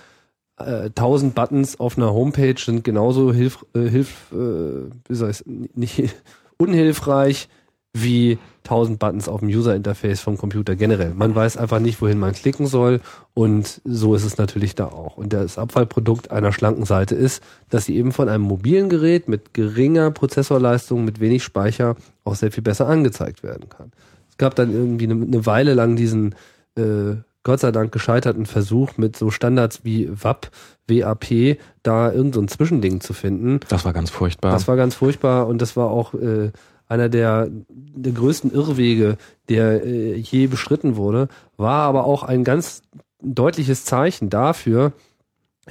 [0.57, 5.29] äh, tausend äh, Buttons auf einer Homepage sind genauso hilf, äh, hilf äh, wie soll
[5.29, 6.15] ich nicht
[6.57, 7.47] unhilfreich
[7.93, 8.37] wie
[8.69, 11.13] 1000 Buttons auf dem User-Interface vom Computer generell.
[11.15, 13.01] Man weiß einfach nicht, wohin man klicken soll
[13.33, 15.17] und so ist es natürlich da auch.
[15.17, 19.53] Und das Abfallprodukt einer schlanken Seite ist, dass sie eben von einem mobilen Gerät mit
[19.53, 23.91] geringer Prozessorleistung, mit wenig Speicher auch sehr viel besser angezeigt werden kann.
[24.29, 26.35] Es gab dann irgendwie eine, eine Weile lang diesen
[26.75, 30.51] äh, Gott sei Dank gescheiterten Versuch mit so Standards wie WAP,
[30.87, 33.61] WAP, da irgendein so Zwischending zu finden.
[33.69, 34.51] Das war ganz furchtbar.
[34.51, 36.51] Das war ganz furchtbar und das war auch äh,
[36.89, 42.81] einer der, der größten Irrwege, der äh, je beschritten wurde, war aber auch ein ganz
[43.21, 44.91] deutliches Zeichen dafür,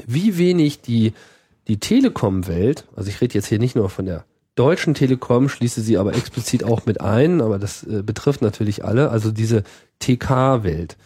[0.07, 1.12] wie wenig die,
[1.66, 5.98] die Telekom-Welt, also ich rede jetzt hier nicht nur von der deutschen Telekom, schließe sie
[5.98, 9.64] aber explizit auch mit ein, aber das äh, betrifft natürlich alle, also diese
[9.98, 10.96] TK-Welt,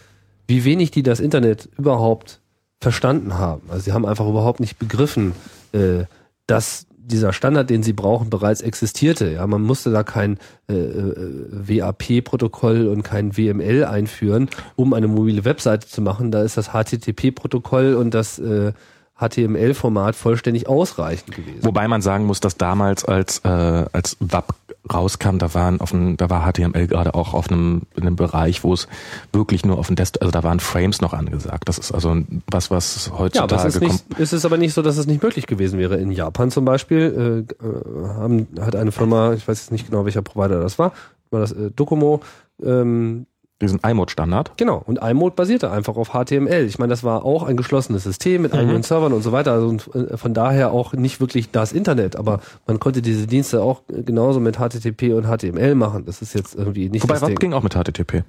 [0.47, 2.41] wie wenig die das Internet überhaupt
[2.81, 3.63] verstanden haben.
[3.69, 5.33] Also sie haben einfach überhaupt nicht begriffen,
[5.73, 6.05] äh,
[6.47, 9.31] dass dieser Standard, den sie brauchen, bereits existierte.
[9.31, 15.45] Ja, man musste da kein äh, äh WAP-Protokoll und kein WML einführen, um eine mobile
[15.45, 16.31] Webseite zu machen.
[16.31, 18.73] Da ist das HTTP-Protokoll und das äh,
[19.19, 21.63] HTML-Format vollständig ausreichend gewesen.
[21.63, 23.49] Wobei man sagen muss, dass damals als äh,
[23.93, 24.55] als WAP
[24.93, 28.65] rauskam, da waren auf einem, da war HTML gerade auch auf einem, in einem Bereich,
[28.65, 28.89] wo es
[29.33, 31.69] wirklich nur auf dem Desktop, also da waren Frames noch angesagt.
[31.69, 32.17] Das ist also
[32.51, 35.07] was, was heutzutage ja, aber es ist, nicht, es ist aber nicht so, dass es
[35.07, 35.97] nicht möglich gewesen wäre.
[35.97, 40.05] In Japan zum Beispiel äh, äh haben, hat eine Firma, ich weiß jetzt nicht genau,
[40.05, 40.93] welcher Provider das war,
[41.31, 42.21] war das äh, Docomo,
[42.63, 43.27] ähm,
[43.63, 44.53] diesen iMode-Standard.
[44.57, 44.83] Genau.
[44.85, 46.67] Und iMode basierte einfach auf HTML.
[46.67, 48.59] Ich meine, das war auch ein geschlossenes System mit mhm.
[48.59, 49.53] eigenen Servern und so weiter.
[49.53, 52.17] Also äh, von daher auch nicht wirklich das Internet.
[52.17, 56.05] Aber man konnte diese Dienste auch genauso mit HTTP und HTML machen.
[56.05, 57.37] Das ist jetzt irgendwie nicht Wobei, das Ding.
[57.37, 58.25] ging auch mit HTTP.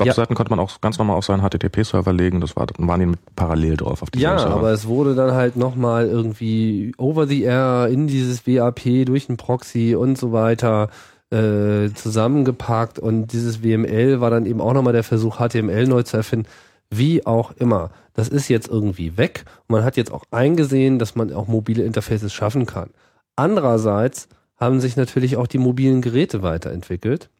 [0.00, 0.36] Webseiten ja.
[0.36, 2.40] konnte man auch ganz normal auf seinen HTTP-Server legen.
[2.40, 4.54] Das war, waren die mit parallel drauf auf die Ja, Server.
[4.54, 9.36] aber es wurde dann halt nochmal irgendwie over the air in dieses WAP durch einen
[9.36, 10.88] Proxy und so weiter
[11.30, 16.16] äh, zusammengepackt und dieses WML war dann eben auch nochmal der Versuch, HTML neu zu
[16.16, 16.48] erfinden.
[16.90, 17.90] Wie auch immer.
[18.14, 22.34] Das ist jetzt irgendwie weg man hat jetzt auch eingesehen, dass man auch mobile Interfaces
[22.34, 22.90] schaffen kann.
[23.36, 27.30] Andererseits haben sich natürlich auch die mobilen Geräte weiterentwickelt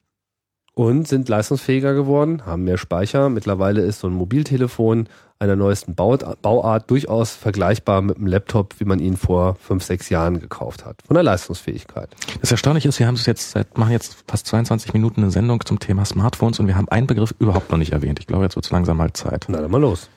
[0.74, 3.28] und sind leistungsfähiger geworden, haben mehr Speicher.
[3.28, 5.08] Mittlerweile ist so ein Mobiltelefon
[5.40, 10.38] einer neuesten Bauart durchaus vergleichbar mit einem Laptop, wie man ihn vor fünf, sechs Jahren
[10.38, 11.02] gekauft hat.
[11.06, 12.14] Von der Leistungsfähigkeit.
[12.40, 15.64] Das Erstaunliche ist, wir haben es jetzt seit, machen jetzt fast 22 Minuten eine Sendung
[15.64, 18.20] zum Thema Smartphones und wir haben einen Begriff überhaupt noch nicht erwähnt.
[18.20, 19.46] Ich glaube, jetzt wird es langsam mal Zeit.
[19.48, 20.10] Na dann mal los.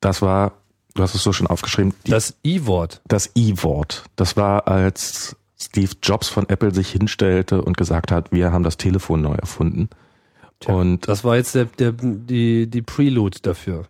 [0.00, 0.52] Das war,
[0.94, 1.94] du hast es so schon aufgeschrieben.
[2.04, 3.00] Das I-Wort.
[3.08, 4.04] Das I-Wort.
[4.16, 8.76] Das war, als Steve Jobs von Apple sich hinstellte und gesagt hat, wir haben das
[8.76, 9.88] Telefon neu erfunden.
[10.60, 13.86] Tja, und das war jetzt der, der, die, die Prelude dafür.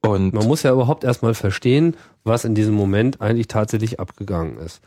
[0.00, 4.80] Und man muss ja überhaupt erstmal verstehen, was in diesem Moment eigentlich tatsächlich abgegangen ist.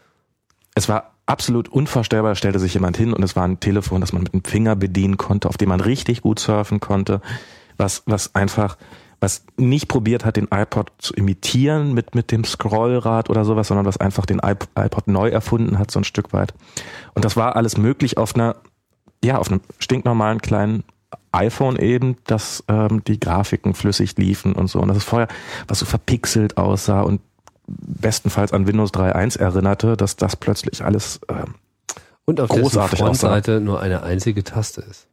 [0.73, 4.23] Es war absolut unvorstellbar, stellte sich jemand hin und es war ein Telefon, das man
[4.23, 7.21] mit dem Finger bedienen konnte, auf dem man richtig gut surfen konnte,
[7.77, 8.77] was, was einfach,
[9.19, 13.85] was nicht probiert hat, den iPod zu imitieren mit, mit dem Scrollrad oder sowas, sondern
[13.85, 16.53] was einfach den iPod neu erfunden hat, so ein Stück weit.
[17.15, 18.55] Und das war alles möglich auf einer,
[19.23, 20.83] ja, auf einem stinknormalen kleinen
[21.31, 24.79] iPhone eben, dass ähm, die Grafiken flüssig liefen und so.
[24.79, 25.27] Und das ist vorher,
[25.67, 27.21] was so verpixelt aussah und
[27.67, 31.55] bestenfalls an Windows 3.1 erinnerte, dass das plötzlich alles ähm,
[32.25, 33.63] und auf großartig der Frontseite aussah.
[33.63, 35.07] nur eine einzige Taste ist.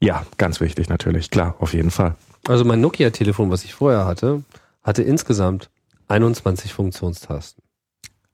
[0.00, 2.14] Ja, ganz wichtig natürlich, klar, auf jeden Fall.
[2.48, 4.42] Also mein Nokia-Telefon, was ich vorher hatte,
[4.82, 5.68] hatte insgesamt
[6.08, 7.62] 21 Funktionstasten.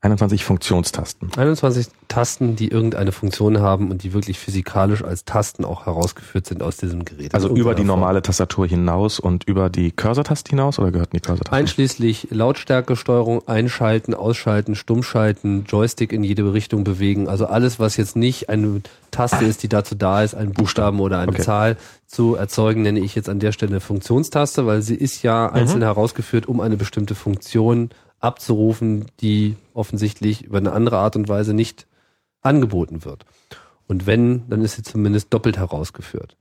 [0.02, 1.30] 21 Funktionstasten.
[1.36, 6.62] 21 Tasten, die irgendeine Funktion haben und die wirklich physikalisch als Tasten auch herausgeführt sind
[6.62, 7.34] aus diesem Gerät.
[7.34, 11.54] Also über die normale Tastatur hinaus und über die Cursor-Taste hinaus oder gehörten die Cursor-Tasten?
[11.54, 17.28] Einschließlich Lautstärkesteuerung, einschalten, ausschalten, stummschalten, Joystick in jede Richtung bewegen.
[17.28, 21.18] Also alles, was jetzt nicht eine Taste ist, die dazu da ist, einen Buchstaben oder
[21.18, 21.42] eine okay.
[21.42, 25.80] Zahl zu erzeugen, nenne ich jetzt an der Stelle Funktionstaste, weil sie ist ja einzeln
[25.80, 25.84] mhm.
[25.84, 27.90] herausgeführt, um eine bestimmte Funktion
[28.26, 31.86] abzurufen, die offensichtlich über eine andere Art und Weise nicht
[32.42, 33.24] angeboten wird.
[33.88, 36.36] Und wenn, dann ist sie zumindest doppelt herausgeführt.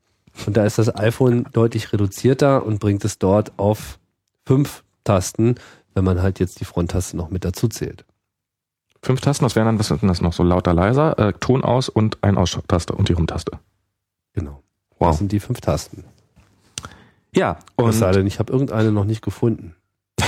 [0.45, 4.00] Und da ist das iPhone deutlich reduzierter und bringt es dort auf
[4.45, 5.56] fünf Tasten,
[5.93, 8.06] wenn man halt jetzt die Fronttaste noch mit dazu zählt.
[9.02, 11.89] Fünf Tasten, was wären dann, was sind das noch so lauter, leiser, äh, Ton aus
[11.89, 13.60] und ein Ausschalttaste und die Rumtaste.
[14.34, 14.63] Genau.
[14.98, 15.10] Wow.
[15.10, 16.04] Das sind die fünf Tasten.
[17.34, 17.89] Ja, und.
[17.89, 19.76] Es sei denn, ich habe irgendeine noch nicht gefunden.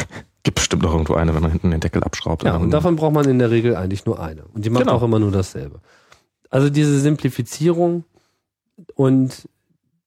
[0.48, 2.44] Gibt bestimmt noch irgendwo eine, wenn man hinten den Deckel abschraubt.
[2.44, 4.46] Ja, und davon braucht man in der Regel eigentlich nur eine.
[4.54, 4.96] Und die macht genau.
[4.96, 5.82] auch immer nur dasselbe.
[6.50, 8.06] Also diese Simplifizierung
[8.96, 9.50] und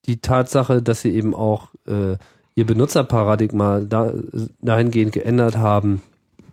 [0.06, 2.16] die Tatsache, dass sie eben auch äh,
[2.54, 4.14] ihr Benutzerparadigma da,
[4.62, 6.00] dahingehend geändert haben,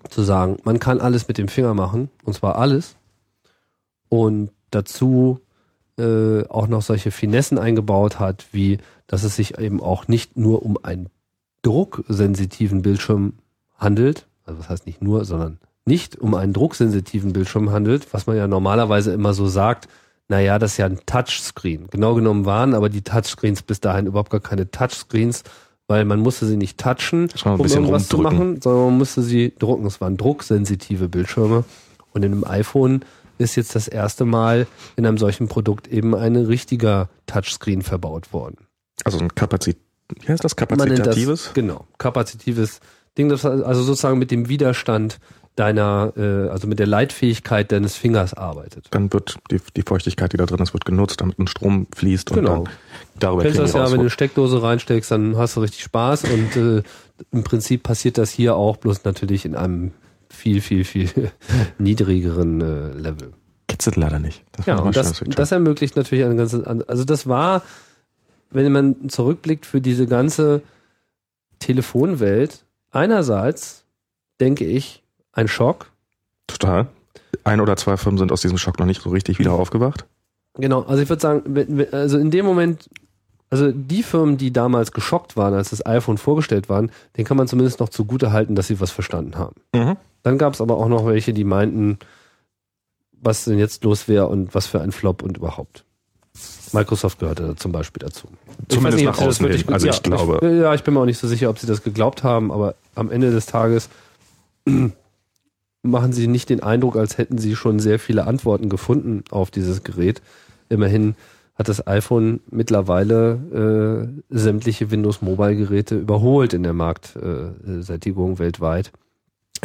[0.10, 2.97] zu sagen, man kann alles mit dem Finger machen, und zwar alles.
[4.10, 5.39] Und dazu
[5.97, 10.63] äh, auch noch solche Finessen eingebaut hat, wie dass es sich eben auch nicht nur
[10.63, 11.08] um einen
[11.62, 13.32] drucksensitiven Bildschirm
[13.78, 18.36] handelt, also was heißt nicht nur, sondern nicht um einen drucksensitiven Bildschirm handelt, was man
[18.36, 19.88] ja normalerweise immer so sagt,
[20.28, 21.88] naja, das ist ja ein Touchscreen.
[21.90, 25.44] Genau genommen waren aber die Touchscreens bis dahin überhaupt gar keine Touchscreens,
[25.88, 29.86] weil man musste sie nicht touchen, um irgendwas zu machen, sondern man musste sie drucken.
[29.86, 31.63] Es waren drucksensitive Bildschirme.
[32.12, 33.06] Und in einem iPhone
[33.38, 38.58] ist jetzt das erste Mal in einem solchen Produkt eben ein richtiger Touchscreen verbaut worden.
[39.06, 39.78] Also ein Kapazit,
[40.20, 40.56] wie heißt das?
[40.56, 41.46] Kapazitatives?
[41.46, 42.82] Das, genau, kapazitives
[43.17, 45.19] Ding, das also sozusagen mit dem Widerstand
[45.58, 48.88] deiner, äh, also mit der Leitfähigkeit deines Fingers arbeitet.
[48.91, 52.32] Dann wird die, die Feuchtigkeit, die da drin ist, wird genutzt, damit ein Strom fließt
[52.32, 52.63] und genau.
[52.63, 52.73] dann
[53.19, 53.91] darüber Du kennst das ja, raus.
[53.91, 56.84] wenn du eine Steckdose reinsteckst, dann hast du richtig Spaß und äh,
[57.32, 59.91] im Prinzip passiert das hier auch, bloß natürlich in einem
[60.30, 61.10] viel, viel, viel
[61.80, 63.34] niedrigeren äh, Level.
[63.67, 64.43] Kitzelt leider nicht.
[64.65, 67.63] Ja, war und das, das ermöglicht natürlich ein ganzes, also das war,
[68.51, 70.62] wenn man zurückblickt für diese ganze
[71.60, 73.86] Telefonwelt, einerseits
[74.39, 75.91] denke ich, ein Schock.
[76.47, 76.88] Total.
[77.43, 80.06] Ein oder zwei Firmen sind aus diesem Schock noch nicht so richtig wieder aufgewacht.
[80.56, 82.89] Genau, also ich würde sagen, also in dem Moment,
[83.50, 87.47] also die Firmen, die damals geschockt waren, als das iPhone vorgestellt waren, den kann man
[87.47, 89.56] zumindest noch zugute halten, dass sie was verstanden haben.
[89.73, 89.97] Mhm.
[90.23, 92.00] Dann gab es aber auch noch welche, die meinten,
[93.12, 95.86] was denn jetzt los wäre und was für ein Flop und überhaupt.
[96.73, 98.27] Microsoft gehörte da zum Beispiel dazu.
[98.69, 99.73] Zumindest ob nach sie das außen wirklich- hin.
[99.73, 101.84] Also ich glaube- Ich, ja, ich bin mir auch nicht so sicher, ob sie das
[101.84, 103.89] geglaubt haben, aber am Ende des Tages
[105.84, 109.84] machen sie nicht den Eindruck, als hätten sie schon sehr viele Antworten gefunden auf dieses
[109.84, 110.21] Gerät.
[110.69, 111.15] Immerhin
[111.56, 118.91] hat das iPhone mittlerweile äh, sämtliche Windows Mobile Geräte überholt in der Marktsättigung weltweit.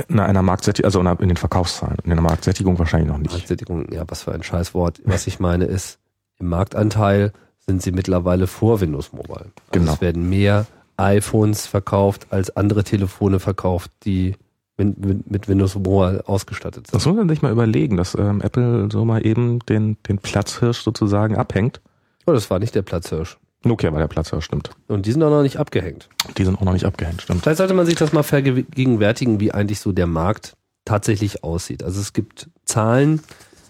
[0.08, 1.98] In einer Marktsättigung, also in den Verkaufszahlen.
[2.04, 3.32] In der Marktsättigung wahrscheinlich noch nicht.
[3.32, 5.02] Marktsättigung, ja, was für ein Scheißwort.
[5.04, 5.98] Was ich meine ist,
[6.42, 9.46] im Marktanteil sind sie mittlerweile vor Windows Mobile.
[9.46, 9.92] Also Genau.
[9.94, 14.35] Es werden mehr iPhones verkauft als andere Telefone verkauft, die
[14.76, 16.94] mit, Windows Mobile ausgestattet sind.
[16.94, 20.83] Das muss man sich mal überlegen, dass ähm, Apple so mal eben den, den Platzhirsch
[20.83, 21.81] sozusagen abhängt.
[22.26, 23.38] Oh, das war nicht der Platzhirsch.
[23.64, 24.70] Nokia war der Platzhirsch, stimmt.
[24.88, 26.09] Und die sind auch noch nicht abgehängt.
[26.37, 27.42] Die sind auch noch nicht abgehängt, stimmt.
[27.42, 31.85] Vielleicht sollte man sich das mal vergegenwärtigen, wie eigentlich so der Markt tatsächlich aussieht.
[31.85, 33.20] Also es gibt Zahlen,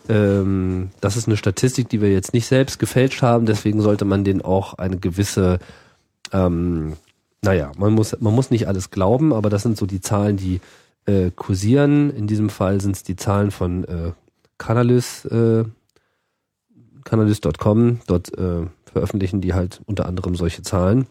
[0.08, 4.24] ähm, das ist eine Statistik, die wir jetzt nicht selbst gefälscht haben, deswegen sollte man
[4.24, 5.58] denen auch eine gewisse,
[6.32, 6.94] ähm,
[7.42, 10.60] naja, man muss, man muss nicht alles glauben, aber das sind so die Zahlen, die
[11.06, 12.10] äh, kursieren.
[12.10, 14.12] In diesem Fall sind es die Zahlen von äh,
[14.58, 15.64] Canalys, äh,
[17.04, 21.06] Canalys.com, dort äh, veröffentlichen die halt unter anderem solche Zahlen.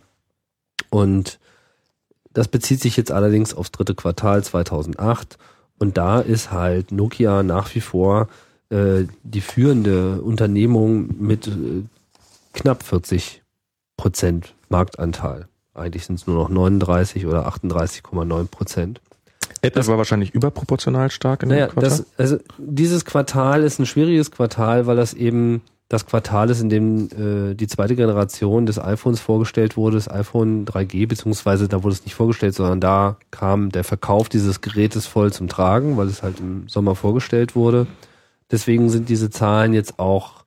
[0.90, 1.40] Und
[2.34, 5.38] das bezieht sich jetzt allerdings aufs dritte Quartal 2008
[5.80, 8.28] und da ist halt Nokia nach wie vor
[8.72, 11.84] äh, die führende Unternehmung mit äh,
[12.54, 13.44] knapp 40
[13.98, 15.48] Prozent Marktanteil.
[15.74, 19.02] Eigentlich sind es nur noch 39 oder 38,9 Prozent.
[19.62, 21.90] Apple war wahrscheinlich überproportional stark in Naja, dem Quartal.
[21.90, 26.70] das, also dieses Quartal ist ein schwieriges Quartal, weil das eben das Quartal ist, in
[26.70, 31.94] dem äh, die zweite Generation des iPhones vorgestellt wurde, das iPhone 3G, beziehungsweise da wurde
[31.94, 36.24] es nicht vorgestellt, sondern da kam der Verkauf dieses Gerätes voll zum Tragen, weil es
[36.24, 37.88] halt im Sommer vorgestellt wurde.
[38.52, 40.46] Deswegen sind diese Zahlen jetzt auch,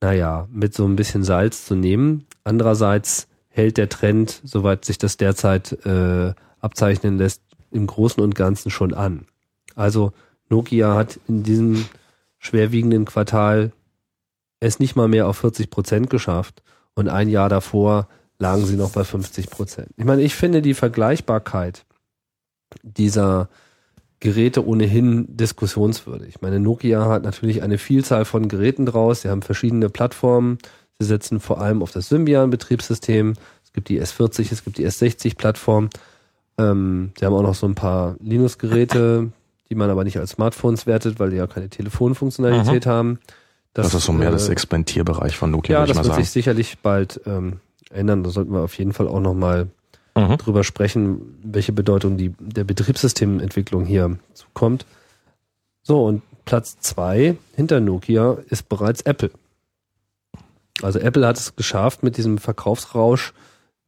[0.00, 2.26] naja, mit so ein bisschen Salz zu nehmen.
[2.44, 8.70] Andererseits hält der Trend, soweit sich das derzeit äh, abzeichnen lässt, im Großen und Ganzen
[8.70, 9.26] schon an.
[9.74, 10.12] Also
[10.48, 11.84] Nokia hat in diesem
[12.38, 13.72] schwerwiegenden Quartal
[14.60, 16.62] es nicht mal mehr auf 40 Prozent geschafft
[16.94, 19.88] und ein Jahr davor lagen sie noch bei 50 Prozent.
[19.96, 21.84] Ich meine, ich finde die Vergleichbarkeit
[22.82, 23.48] dieser
[24.20, 26.28] Geräte ohnehin diskussionswürdig.
[26.28, 29.22] Ich meine, Nokia hat natürlich eine Vielzahl von Geräten draus.
[29.22, 30.58] Sie haben verschiedene Plattformen.
[30.98, 33.34] Sie setzen vor allem auf das Symbian-Betriebssystem.
[33.64, 35.90] Es gibt die S40, es gibt die S60-Plattform.
[36.58, 39.30] Ähm, sie haben auch noch so ein paar Linux-Geräte,
[39.70, 43.20] die man aber nicht als Smartphones wertet, weil die ja keine Telefonfunktionalität haben.
[43.74, 46.14] das, ist so mehr äh, das Experimentierbereich von Nokia, Ja, würde ich das mal wird
[46.14, 46.24] sagen.
[46.24, 48.24] sich sicherlich bald ähm, ändern.
[48.24, 49.68] Da sollten wir auf jeden Fall auch nochmal
[50.18, 50.36] Mhm.
[50.38, 54.86] drüber sprechen, welche Bedeutung die der Betriebssystementwicklung hier zukommt.
[55.82, 59.30] So, und Platz zwei hinter Nokia ist bereits Apple.
[60.82, 63.32] Also Apple hat es geschafft, mit diesem Verkaufsrausch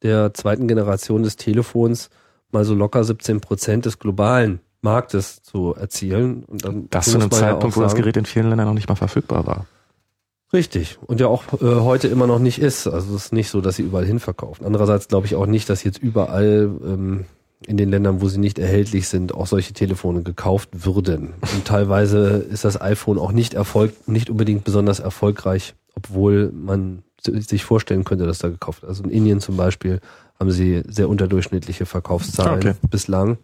[0.03, 2.11] der zweiten Generation des Telefons
[2.53, 6.45] mal so locker 17 Prozent des globalen Marktes zu erzielen.
[6.45, 8.75] Und dann Das zu einem Zeitpunkt, auch wo das sagen- Gerät in vielen Ländern noch
[8.75, 9.67] nicht mal verfügbar war.
[10.53, 10.99] Richtig.
[11.07, 12.87] Und ja auch äh, heute immer noch nicht ist.
[12.87, 14.65] Also es ist nicht so, dass sie überall hin verkaufen.
[14.65, 17.25] Andererseits glaube ich auch nicht, dass jetzt überall ähm,
[17.67, 21.35] in den Ländern, wo sie nicht erhältlich sind, auch solche Telefone gekauft würden.
[21.55, 27.65] Und teilweise ist das iPhone auch nicht erfolg, nicht unbedingt besonders erfolgreich, obwohl man sich
[27.65, 28.89] vorstellen könnte, dass da gekauft wird.
[28.89, 30.01] Also in Indien zum Beispiel
[30.39, 32.75] haben sie sehr unterdurchschnittliche Verkaufszahlen Okay.
[32.91, 33.37] bislang.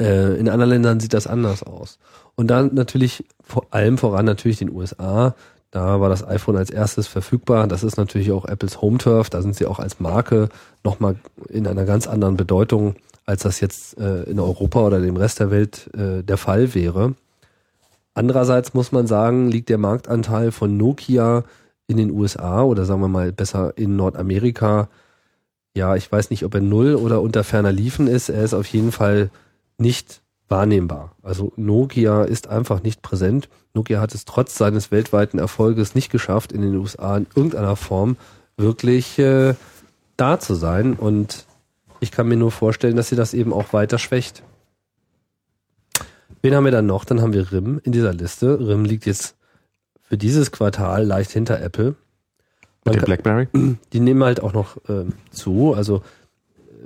[0.00, 1.98] Äh, in anderen Ländern sieht das anders aus.
[2.36, 5.34] Und dann natürlich vor allem voran natürlich den USA.
[5.76, 7.66] Da war das iPhone als erstes verfügbar.
[7.66, 9.28] Das ist natürlich auch Apples Home Turf.
[9.28, 10.48] Da sind sie auch als Marke
[10.82, 11.16] nochmal
[11.50, 12.94] in einer ganz anderen Bedeutung,
[13.26, 17.14] als das jetzt äh, in Europa oder dem Rest der Welt äh, der Fall wäre.
[18.14, 21.44] Andererseits muss man sagen, liegt der Marktanteil von Nokia
[21.88, 24.88] in den USA oder sagen wir mal besser in Nordamerika.
[25.76, 28.30] Ja, ich weiß nicht, ob er null oder unter ferner Liefen ist.
[28.30, 29.28] Er ist auf jeden Fall
[29.76, 31.14] nicht wahrnehmbar.
[31.22, 33.50] Also Nokia ist einfach nicht präsent.
[33.76, 38.16] Nokia hat es trotz seines weltweiten Erfolges nicht geschafft, in den USA in irgendeiner Form
[38.56, 39.54] wirklich äh,
[40.16, 40.94] da zu sein.
[40.94, 41.46] Und
[42.00, 44.42] ich kann mir nur vorstellen, dass sie das eben auch weiter schwächt.
[46.42, 47.04] Wen haben wir dann noch?
[47.04, 48.58] Dann haben wir RIM in dieser Liste.
[48.58, 49.36] RIM liegt jetzt
[50.02, 51.94] für dieses Quartal leicht hinter Apple.
[52.84, 53.48] Mit dem BlackBerry?
[53.92, 55.74] Die nehmen halt auch noch äh, zu.
[55.74, 56.02] Also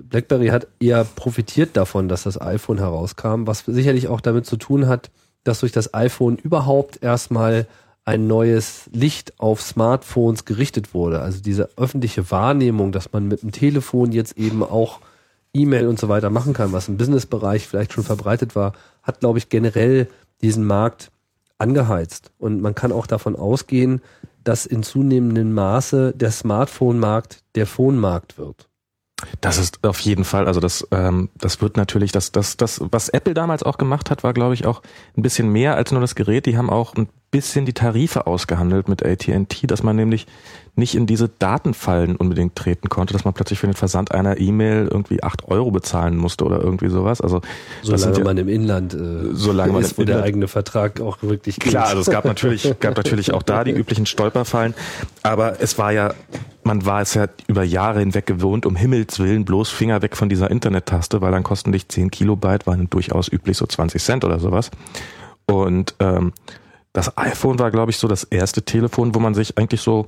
[0.08, 4.88] BlackBerry hat eher profitiert davon, dass das iPhone herauskam, was sicherlich auch damit zu tun
[4.88, 5.10] hat,
[5.44, 7.66] dass durch das iPhone überhaupt erstmal
[8.04, 11.20] ein neues Licht auf Smartphones gerichtet wurde.
[11.20, 15.00] Also diese öffentliche Wahrnehmung, dass man mit dem Telefon jetzt eben auch
[15.52, 18.72] E-Mail und so weiter machen kann, was im Businessbereich vielleicht schon verbreitet war,
[19.02, 20.08] hat, glaube ich, generell
[20.40, 21.10] diesen Markt
[21.58, 22.30] angeheizt.
[22.38, 24.00] Und man kann auch davon ausgehen,
[24.44, 28.69] dass in zunehmendem Maße der Smartphone-Markt der Phone-Markt wird.
[29.40, 33.08] Das ist auf jeden Fall, also das, ähm, das wird natürlich, das, das, das, was
[33.08, 34.82] Apple damals auch gemacht hat, war, glaube ich, auch
[35.16, 36.46] ein bisschen mehr als nur das Gerät.
[36.46, 40.26] Die haben auch ein bisschen die Tarife ausgehandelt mit AT&T, dass man nämlich
[40.74, 44.88] nicht in diese Datenfallen unbedingt treten konnte, dass man plötzlich für den Versand einer E-Mail
[44.90, 47.20] irgendwie acht Euro bezahlen musste oder irgendwie sowas.
[47.20, 47.40] Also
[47.82, 51.58] solange ja, man im Inland äh, solange man ist, wo der eigene Vertrag auch wirklich
[51.58, 51.72] gilt.
[51.72, 54.74] Klar, also es gab natürlich gab natürlich auch da die üblichen Stolperfallen,
[55.22, 56.14] aber es war ja
[56.62, 60.28] man war es ja über Jahre hinweg gewohnt, um Himmels Willen bloß Finger weg von
[60.28, 64.38] dieser Internet-Taste, weil dann kosten dich 10 Kilobyte, waren durchaus üblich so 20 Cent oder
[64.38, 64.70] sowas.
[65.46, 66.32] Und ähm,
[66.92, 70.06] das iPhone war, glaube ich, so das erste Telefon, wo man sich eigentlich so,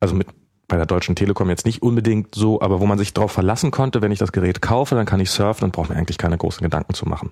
[0.00, 0.26] also mit
[0.68, 4.00] bei der Deutschen Telekom jetzt nicht unbedingt so, aber wo man sich darauf verlassen konnte,
[4.00, 6.62] wenn ich das Gerät kaufe, dann kann ich surfen und brauche mir eigentlich keine großen
[6.62, 7.30] Gedanken zu machen.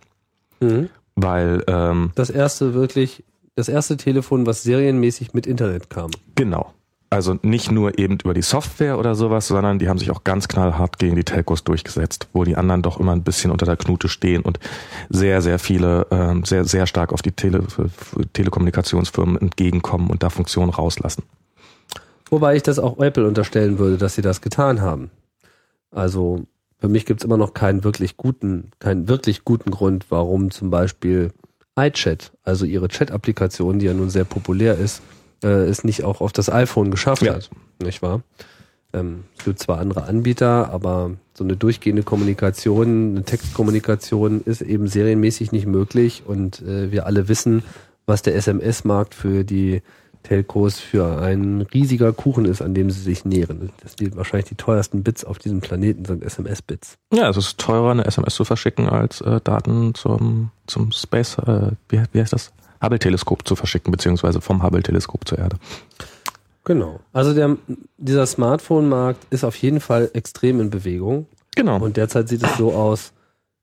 [0.60, 0.90] Mhm.
[1.16, 6.10] Weil ähm, das erste wirklich, das erste Telefon, was serienmäßig mit Internet kam.
[6.34, 6.74] Genau.
[7.12, 10.46] Also nicht nur eben über die Software oder sowas, sondern die haben sich auch ganz
[10.46, 14.08] knallhart gegen die Telcos durchgesetzt, wo die anderen doch immer ein bisschen unter der Knute
[14.08, 14.60] stehen und
[15.08, 17.64] sehr, sehr viele, ähm, sehr, sehr stark auf die Tele
[18.32, 21.24] Telekommunikationsfirmen entgegenkommen und da Funktionen rauslassen.
[22.30, 25.10] Wobei ich das auch Apple unterstellen würde, dass sie das getan haben.
[25.90, 26.44] Also
[26.78, 31.32] für mich gibt's immer noch keinen wirklich guten, keinen wirklich guten Grund, warum zum Beispiel
[31.76, 35.02] iChat, also ihre Chat-Applikation, die ja nun sehr populär ist,
[35.42, 37.34] äh, es nicht auch auf das iPhone geschafft ja.
[37.34, 37.50] hat,
[37.82, 38.22] nicht wahr?
[38.92, 44.88] Ähm, es gibt zwar andere Anbieter, aber so eine durchgehende Kommunikation, eine Textkommunikation ist eben
[44.88, 47.62] serienmäßig nicht möglich und äh, wir alle wissen,
[48.06, 49.82] was der SMS-Markt für die
[50.22, 53.70] Telcos für ein riesiger Kuchen ist, an dem sie sich nähren.
[53.82, 56.98] Das die, wahrscheinlich die teuersten Bits auf diesem Planeten sind SMS-Bits.
[57.12, 61.72] Ja, es ist teurer, eine SMS zu verschicken, als äh, Daten zum, zum Space, äh,
[61.88, 62.52] wie, wie heißt das?
[62.82, 65.56] Hubble-Teleskop zu verschicken, beziehungsweise vom Hubble-Teleskop zur Erde.
[66.64, 67.00] Genau.
[67.12, 67.56] Also der,
[67.96, 71.26] dieser Smartphone-Markt ist auf jeden Fall extrem in Bewegung.
[71.56, 71.78] Genau.
[71.78, 73.12] Und derzeit sieht es so aus,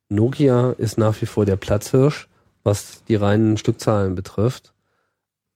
[0.10, 2.28] Nokia ist nach wie vor der Platzhirsch,
[2.64, 4.74] was die reinen Stückzahlen betrifft.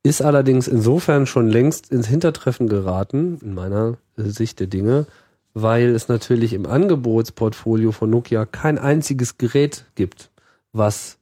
[0.04, 5.06] Ist allerdings insofern schon längst ins Hintertreffen geraten, in meiner Sicht der Dinge,
[5.54, 10.32] weil es natürlich im Angebotsportfolio von Nokia kein einziges Gerät gibt,
[10.74, 11.18] was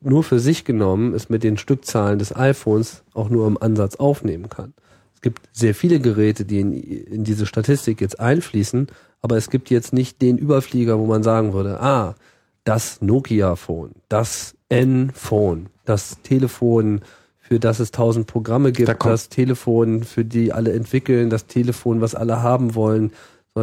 [0.00, 4.48] nur für sich genommen es mit den Stückzahlen des iPhones auch nur im Ansatz aufnehmen
[4.48, 4.74] kann.
[5.14, 8.86] Es gibt sehr viele Geräte, die in, in diese Statistik jetzt einfließen,
[9.20, 12.14] aber es gibt jetzt nicht den Überflieger, wo man sagen würde, ah,
[12.62, 17.00] das Nokia-Phone, das N-Phone, das Telefon,
[17.40, 22.00] für das es tausend Programme gibt, da das Telefon, für die alle entwickeln, das Telefon,
[22.00, 23.12] was alle haben wollen,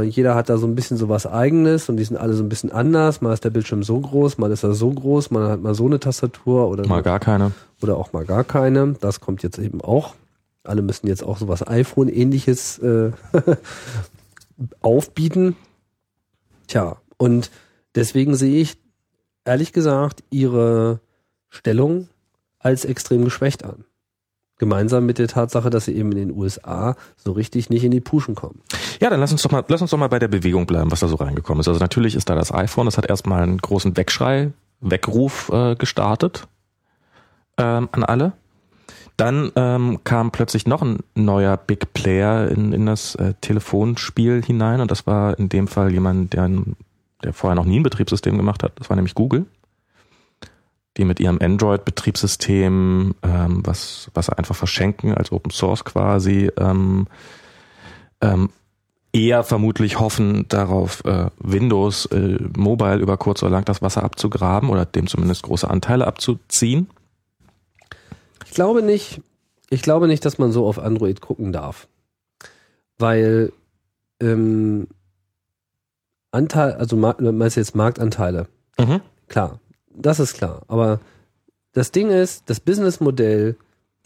[0.03, 2.49] jeder hat da so ein bisschen so was eigenes und die sind alle so ein
[2.49, 3.21] bisschen anders.
[3.21, 5.85] Mal ist der Bildschirm so groß, mal ist er so groß, mal hat mal so
[5.85, 7.51] eine Tastatur oder mal gar keine.
[7.81, 8.95] Oder auch mal gar keine.
[9.01, 10.15] Das kommt jetzt eben auch.
[10.63, 13.11] Alle müssen jetzt auch so was iPhone-ähnliches äh,
[14.81, 15.55] aufbieten.
[16.67, 17.51] Tja, und
[17.93, 18.77] deswegen sehe ich
[19.43, 20.99] ehrlich gesagt ihre
[21.49, 22.09] Stellung
[22.59, 23.85] als extrem geschwächt an.
[24.57, 27.99] Gemeinsam mit der Tatsache, dass sie eben in den USA so richtig nicht in die
[27.99, 28.61] Puschen kommen.
[29.01, 31.01] Ja, dann lass uns doch mal, lass uns doch mal bei der Bewegung bleiben, was
[31.01, 31.67] da so reingekommen ist.
[31.67, 36.47] Also natürlich ist da das iPhone, das hat erstmal einen großen Wegschrei, Weckruf äh, gestartet
[37.57, 38.33] ähm, an alle.
[39.17, 44.81] Dann ähm, kam plötzlich noch ein neuer Big Player in, in das äh, Telefonspiel hinein
[44.81, 46.49] und das war in dem Fall jemand, der,
[47.23, 48.73] der vorher noch nie ein Betriebssystem gemacht hat.
[48.75, 49.45] Das war nämlich Google
[50.97, 57.07] die mit ihrem Android-Betriebssystem ähm, was, was einfach verschenken als Open Source quasi, ähm,
[58.21, 58.49] ähm,
[59.11, 64.69] eher vermutlich hoffen darauf, äh, Windows äh, Mobile über kurz oder lang das Wasser abzugraben
[64.69, 66.89] oder dem zumindest große Anteile abzuziehen?
[68.45, 69.21] Ich glaube nicht.
[69.69, 71.87] Ich glaube nicht, dass man so auf Android gucken darf.
[72.97, 73.51] Weil
[74.21, 74.87] ähm,
[76.31, 78.47] Anteil, also meinst du jetzt Marktanteile?
[78.77, 79.01] Mhm.
[79.27, 79.59] Klar,
[79.97, 80.61] das ist klar.
[80.67, 80.99] Aber
[81.73, 83.55] das Ding ist, das Businessmodell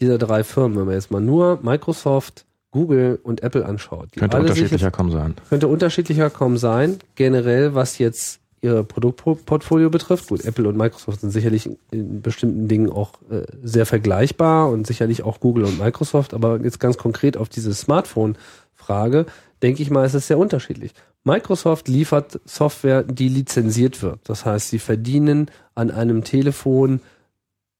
[0.00, 4.10] dieser drei Firmen, wenn man jetzt mal nur Microsoft, Google und Apple anschaut.
[4.16, 5.34] Könnte unterschiedlicher jetzt, kaum sein.
[5.48, 6.98] Könnte unterschiedlicher kaum sein.
[7.16, 10.28] Generell, was jetzt ihr Produktportfolio betrifft.
[10.28, 15.22] Gut, Apple und Microsoft sind sicherlich in bestimmten Dingen auch äh, sehr vergleichbar und sicherlich
[15.22, 16.34] auch Google und Microsoft.
[16.34, 19.26] Aber jetzt ganz konkret auf diese Smartphone-Frage,
[19.62, 20.92] denke ich mal, ist es sehr unterschiedlich.
[21.24, 24.20] Microsoft liefert Software, die lizenziert wird.
[24.24, 25.50] Das heißt, sie verdienen
[25.80, 27.00] an einem Telefon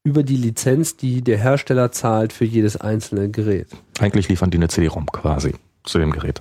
[0.03, 3.68] über die Lizenz, die der Hersteller zahlt für jedes einzelne Gerät.
[3.98, 6.40] Eigentlich liefern die eine CD-ROM quasi zu dem Gerät.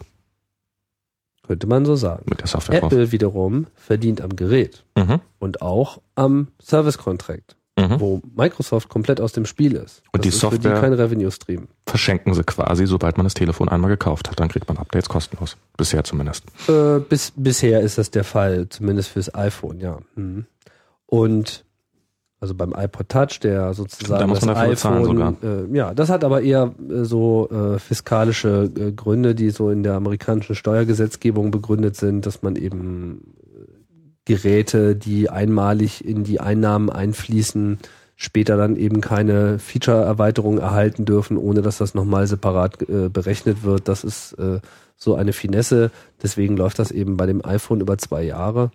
[1.45, 2.23] Könnte man so sagen.
[2.29, 3.11] Mit der Software Apple drauf.
[3.11, 5.19] wiederum verdient am Gerät mhm.
[5.39, 7.99] und auch am Service Contract, mhm.
[7.99, 10.03] wo Microsoft komplett aus dem Spiel ist.
[10.13, 11.67] Und das die ist Software für die kein Revenue Stream.
[11.85, 14.39] Verschenken sie quasi, sobald man das Telefon einmal gekauft hat.
[14.39, 15.57] Dann kriegt man Updates kostenlos.
[15.75, 16.45] Bisher zumindest.
[16.69, 19.97] Äh, bis, bisher ist das der Fall, zumindest fürs iPhone, ja.
[20.15, 20.45] Mhm.
[21.09, 21.65] Und
[22.39, 25.33] also beim iPod Touch, der sozusagen da muss man das iPhone, sogar.
[25.43, 29.83] Äh, ja, das hat aber eher äh, so äh, fiskalische äh, Gründe, die so in
[29.83, 33.65] der amerikanischen Steuergesetzgebung begründet sind, dass man eben äh,
[34.23, 37.79] Geräte, die einmalig in die Einnahmen einfließen,
[38.15, 42.77] später dann eben keine Feature-Erweiterung erhalten dürfen, ohne dass das nochmal separat
[43.13, 43.87] berechnet wird.
[43.87, 44.35] Das ist
[44.97, 45.89] so eine Finesse.
[46.21, 48.71] Deswegen läuft das eben bei dem iPhone über zwei Jahre.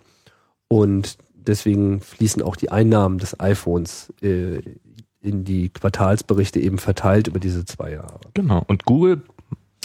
[0.67, 4.61] Und deswegen fließen auch die Einnahmen des iPhones äh,
[5.21, 8.19] in die Quartalsberichte eben verteilt über diese zwei Jahre.
[8.33, 8.63] Genau.
[8.67, 9.21] Und Google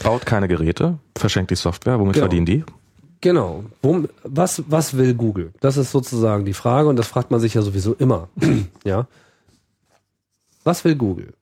[0.02, 1.98] baut keine Geräte, verschenkt die Software.
[1.98, 2.24] Womit genau.
[2.24, 2.64] verdienen die?
[3.20, 3.64] Genau.
[4.24, 5.52] Was, was will Google?
[5.60, 8.28] Das ist sozusagen die Frage und das fragt man sich ja sowieso immer.
[8.84, 9.06] ja.
[10.64, 11.34] Was will Google?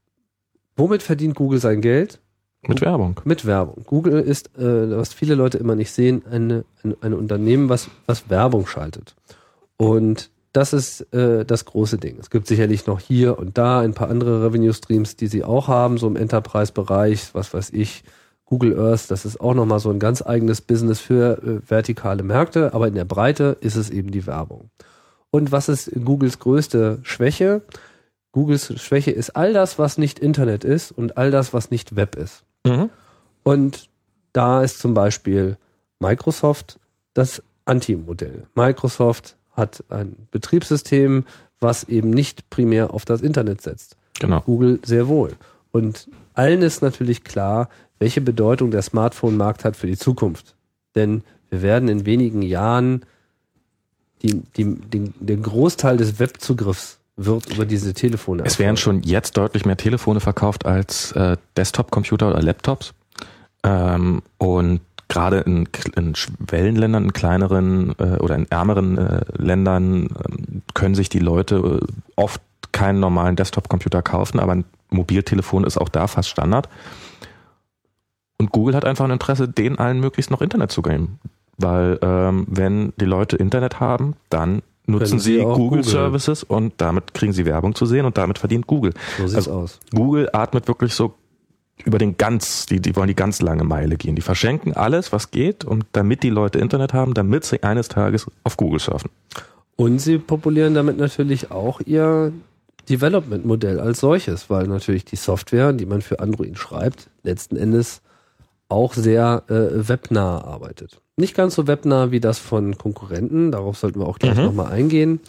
[0.76, 2.20] Womit verdient Google sein Geld?
[2.62, 3.20] Mit Werbung.
[3.24, 3.84] Mit Werbung.
[3.86, 8.28] Google ist, äh, was viele Leute immer nicht sehen, eine, ein, ein Unternehmen, was, was
[8.28, 9.14] Werbung schaltet.
[9.78, 12.18] Und das ist äh, das große Ding.
[12.20, 15.68] Es gibt sicherlich noch hier und da ein paar andere Revenue Streams, die sie auch
[15.68, 18.04] haben, so im Enterprise-Bereich, was weiß ich,
[18.44, 22.72] Google Earth, das ist auch nochmal so ein ganz eigenes Business für äh, vertikale Märkte,
[22.74, 24.70] aber in der Breite ist es eben die Werbung.
[25.30, 27.60] Und was ist Googles größte Schwäche?
[28.32, 32.16] Googles Schwäche ist all das, was nicht Internet ist und all das, was nicht Web
[32.16, 32.44] ist.
[32.64, 32.88] Mhm.
[33.42, 33.90] Und
[34.32, 35.58] da ist zum Beispiel
[36.00, 36.78] Microsoft
[37.12, 38.46] das Anti-Modell.
[38.54, 41.24] Microsoft hat ein Betriebssystem,
[41.60, 43.96] was eben nicht primär auf das Internet setzt.
[44.18, 44.40] Genau.
[44.40, 45.34] Google sehr wohl.
[45.72, 50.54] Und allen ist natürlich klar, welche Bedeutung der Smartphone-Markt hat für die Zukunft.
[50.94, 53.04] Denn wir werden in wenigen Jahren
[54.22, 58.44] die, die, den, den Großteil des Webzugriffs wird über diese Telefone.
[58.46, 62.94] Es werden schon jetzt deutlich mehr Telefone verkauft als äh, Desktop-Computer oder Laptops.
[63.64, 70.60] Ähm, und gerade in, in Schwellenländern, in kleineren äh, oder in ärmeren äh, Ländern äh,
[70.74, 71.86] können sich die Leute äh,
[72.16, 72.42] oft
[72.72, 76.68] keinen normalen Desktop-Computer kaufen, aber ein Mobiltelefon ist auch da fast Standard.
[78.38, 81.18] Und Google hat einfach ein Interesse, denen allen möglichst noch Internet zu geben.
[81.56, 86.74] Weil ähm, wenn die Leute Internet haben, dann nutzen sie, sie Google, Google, Services und
[86.76, 88.94] damit kriegen sie Werbung zu sehen und damit verdient Google.
[89.18, 89.80] So sieht's also, aus.
[89.92, 91.14] Google atmet wirklich so
[91.84, 94.16] über den ganz, die, die wollen die ganz lange Meile gehen.
[94.16, 98.26] Die verschenken alles, was geht, und damit die Leute Internet haben, damit sie eines Tages
[98.44, 99.10] auf Google surfen.
[99.76, 102.32] Und sie populieren damit natürlich auch ihr
[102.88, 108.00] Development-Modell als solches, weil natürlich die Software, die man für Android schreibt, letzten Endes
[108.68, 111.00] auch sehr äh, webnah arbeitet.
[111.16, 114.44] Nicht ganz so webnah wie das von Konkurrenten, darauf sollten wir auch gleich mhm.
[114.44, 115.20] nochmal eingehen,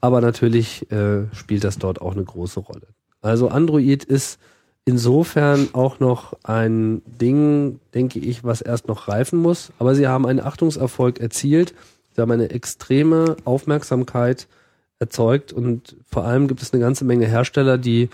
[0.00, 2.88] aber natürlich äh, spielt das dort auch eine große Rolle.
[3.20, 4.38] Also Android ist
[4.88, 9.70] insofern auch noch ein Ding, denke ich, was erst noch reifen muss.
[9.78, 11.74] Aber sie haben einen Achtungserfolg erzielt.
[12.16, 14.48] Sie haben eine extreme Aufmerksamkeit
[14.98, 18.08] erzeugt und vor allem gibt es eine ganze Menge Hersteller, die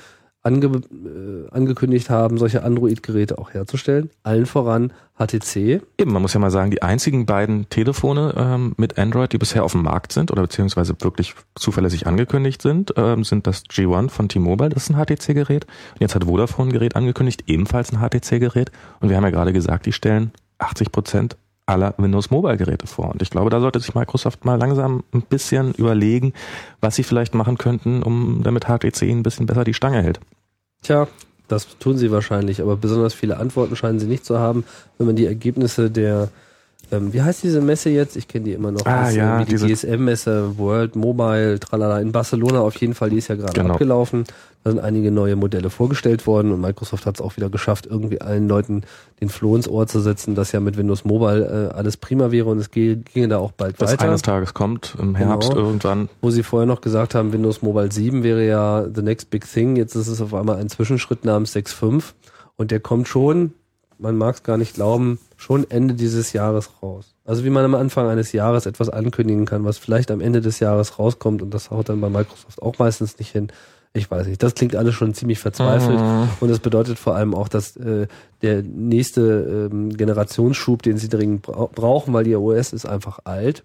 [0.44, 4.10] ange, äh, angekündigt haben, solche Android-Geräte auch herzustellen.
[4.22, 5.80] Allen voran HTC.
[5.98, 9.64] Eben, man muss ja mal sagen, die einzigen beiden Telefone ähm, mit Android, die bisher
[9.64, 14.28] auf dem Markt sind oder beziehungsweise wirklich zuverlässig angekündigt sind, ähm, sind das G1 von
[14.28, 15.64] T-Mobile, das ist ein HTC-Gerät.
[15.64, 18.70] Und jetzt hat Vodafone ein Gerät angekündigt, ebenfalls ein HTC-Gerät.
[19.00, 21.36] Und wir haben ja gerade gesagt, die stellen 80 Prozent
[21.66, 23.10] aller Windows Mobile Geräte vor.
[23.10, 26.32] Und ich glaube, da sollte sich Microsoft mal langsam ein bisschen überlegen,
[26.80, 30.20] was sie vielleicht machen könnten, um damit HTC ein bisschen besser die Stange hält.
[30.84, 31.08] Tja,
[31.48, 34.64] das tun sie wahrscheinlich, aber besonders viele Antworten scheinen sie nicht zu haben.
[34.98, 36.28] Wenn man die Ergebnisse der
[36.92, 38.16] ähm, wie heißt diese Messe jetzt?
[38.16, 38.84] Ich kenne die immer noch.
[38.86, 43.28] Ah, das, ja, die GSM-Messe, World Mobile, tralala, in Barcelona auf jeden Fall, die ist
[43.28, 43.74] ja gerade genau.
[43.74, 44.24] abgelaufen.
[44.64, 48.22] Da sind einige neue Modelle vorgestellt worden und Microsoft hat es auch wieder geschafft, irgendwie
[48.22, 48.82] allen Leuten
[49.20, 52.48] den Floh ins Ohr zu setzen, dass ja mit Windows Mobile äh, alles prima wäre
[52.48, 54.06] und es ginge da auch bald das weiter.
[54.06, 55.66] eines Tages kommt, im Herbst genau.
[55.66, 56.08] irgendwann.
[56.22, 59.76] Wo sie vorher noch gesagt haben, Windows Mobile 7 wäre ja the next big thing.
[59.76, 62.14] Jetzt ist es auf einmal ein Zwischenschritt namens 6.5
[62.56, 63.52] und der kommt schon,
[63.98, 67.14] man mag es gar nicht glauben, schon Ende dieses Jahres raus.
[67.26, 70.58] Also wie man am Anfang eines Jahres etwas ankündigen kann, was vielleicht am Ende des
[70.58, 73.48] Jahres rauskommt und das haut dann bei Microsoft auch meistens nicht hin.
[73.92, 76.28] Ich weiß nicht, das klingt alles schon ziemlich verzweifelt mhm.
[76.40, 78.08] und das bedeutet vor allem auch, dass äh,
[78.40, 83.62] der nächste ähm, Generationsschub, den sie dringend bra brauchen, weil ihr OS ist einfach alt,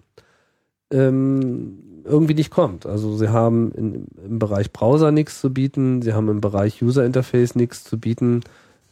[0.91, 2.85] ähm, irgendwie nicht kommt.
[2.85, 7.05] Also sie haben in, im Bereich Browser nichts zu bieten, sie haben im Bereich User
[7.05, 8.41] Interface nichts zu bieten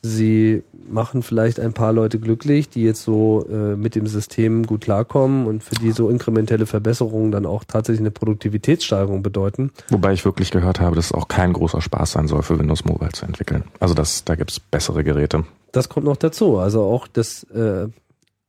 [0.07, 4.81] sie machen vielleicht ein paar Leute glücklich, die jetzt so äh, mit dem System gut
[4.81, 9.71] klarkommen und für die so inkrementelle Verbesserungen dann auch tatsächlich eine Produktivitätssteigerung bedeuten.
[9.89, 12.85] Wobei ich wirklich gehört habe, dass es auch kein großer Spaß sein soll, für Windows
[12.85, 13.65] Mobile zu entwickeln.
[13.79, 15.43] Also das, da gibt's bessere Geräte.
[15.71, 16.57] Das kommt noch dazu.
[16.57, 17.87] Also auch das äh,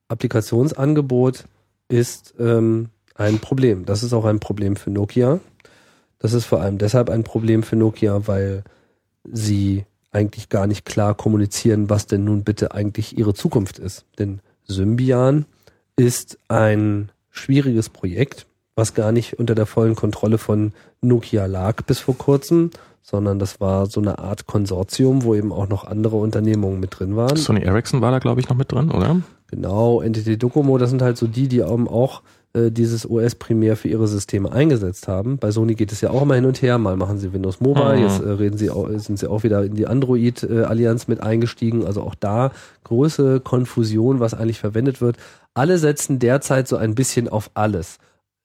[0.09, 1.45] Applikationsangebot
[1.89, 3.85] ist ähm, ein Problem.
[3.85, 5.41] Das ist auch ein Problem für Nokia.
[6.19, 8.65] Das ist vor allem deshalb ein Problem für Nokia, weil
[9.31, 14.05] sie eigentlich gar nicht klar kommunizieren, was denn nun bitte eigentlich ihre Zukunft ist.
[14.19, 15.47] Denn Symbian
[15.97, 21.99] ist ein schwieriges Projekt, was gar nicht unter der vollen Kontrolle von Nokia lag bis
[21.99, 22.71] vor kurzem,
[23.03, 27.17] sondern das war so eine Art Konsortium, wo eben auch noch andere Unternehmungen mit drin
[27.17, 27.37] waren.
[27.37, 29.21] Sony Ericsson war da, glaube ich, noch mit drin, oder?
[29.51, 32.23] Genau, NTT Docomo, das sind halt so die, die auch
[32.53, 35.39] äh, dieses OS primär für ihre Systeme eingesetzt haben.
[35.39, 36.79] Bei Sony geht es ja auch immer hin und her.
[36.79, 38.03] Mal machen sie Windows Mobile, mhm.
[38.03, 41.87] jetzt äh, reden sie auch, sind sie auch wieder in die Android-Allianz mit eingestiegen.
[41.87, 42.53] Also auch da
[42.85, 45.17] große Konfusion, was eigentlich verwendet wird.
[45.55, 47.99] Alle setzen derzeit so ein bisschen auf alles.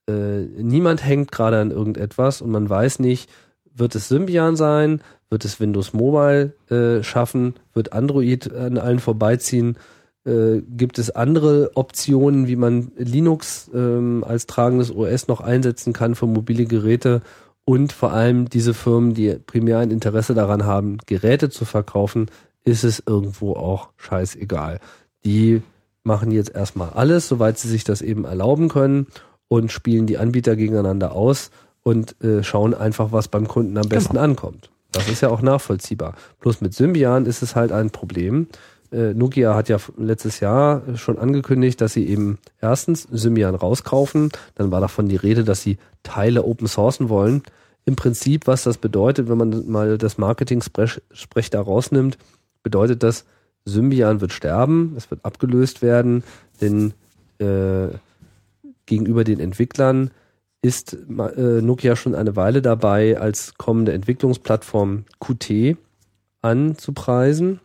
[0.10, 3.30] Äh, niemand hängt gerade an irgendetwas und man weiß nicht,
[3.76, 9.78] wird es Symbian sein, wird es Windows Mobile äh, schaffen, wird Android an allen vorbeiziehen
[10.26, 16.16] äh, gibt es andere Optionen, wie man Linux ähm, als tragendes OS noch einsetzen kann
[16.16, 17.22] für mobile Geräte
[17.66, 22.28] und vor allem diese Firmen, die primär ein Interesse daran haben, Geräte zu verkaufen,
[22.64, 24.80] ist es irgendwo auch scheißegal.
[25.26, 25.62] Die
[26.04, 29.08] machen jetzt erstmal alles, soweit sie sich das eben erlauben können
[29.48, 31.52] und spielen die Anbieter gegeneinander aus
[31.84, 34.24] und äh, schauen einfach, was beim Kunden am besten genau.
[34.24, 34.70] ankommt.
[34.92, 36.16] Das ist ja auch nachvollziehbar.
[36.40, 38.48] Plus mit Symbian ist es halt ein Problem,
[38.94, 44.32] äh, Nokia hat ja letztes Jahr schon angekündigt, dass sie eben erstens Symbian rauskaufen.
[44.56, 47.44] Dann war davon die Rede, dass sie Teile open sourcen wollen.
[47.86, 52.18] Im Prinzip, was das bedeutet, wenn man mal das Marketing-Sprech da rausnimmt,
[52.62, 53.26] bedeutet das,
[53.66, 56.24] Symbian wird sterben, es wird abgelöst werden,
[56.62, 56.94] denn
[57.40, 57.88] äh,
[58.86, 60.12] gegenüber den Entwicklern
[60.62, 65.78] ist äh, Nokia schon eine Weile dabei, als kommende Entwicklungsplattform Qt
[66.42, 67.60] anzupreisen.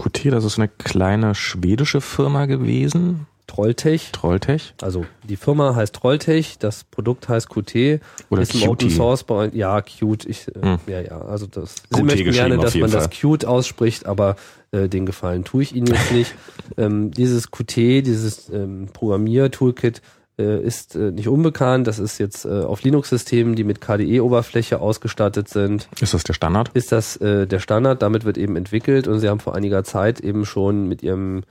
[0.00, 3.26] Qt, das ist eine kleine schwedische Firma gewesen.
[3.46, 4.10] Trolltech.
[4.12, 4.74] Trolltech.
[4.80, 8.00] Also die Firma heißt Trolltech, das Produkt heißt Qt.
[8.30, 8.68] Oder ist Qt.
[8.68, 10.24] Open Source bei ja Qt.
[10.26, 10.78] Ich, äh, hm.
[10.86, 11.74] ja ja, also das.
[11.74, 13.00] Qt Sie möchten gerne, dass man Fall.
[13.00, 14.36] das Qt ausspricht, aber
[14.70, 16.32] äh, den Gefallen tue ich Ihnen jetzt nicht.
[16.76, 20.00] ähm, dieses Qt, dieses ähm, Programmier-Toolkit
[20.42, 21.86] ist äh, nicht unbekannt.
[21.86, 25.88] Das ist jetzt äh, auf Linux-Systemen, die mit KDE-Oberfläche ausgestattet sind.
[26.00, 26.70] Ist das der Standard?
[26.74, 28.02] Ist das äh, der Standard?
[28.02, 31.42] Damit wird eben entwickelt und sie haben vor einiger Zeit eben schon mit ihrem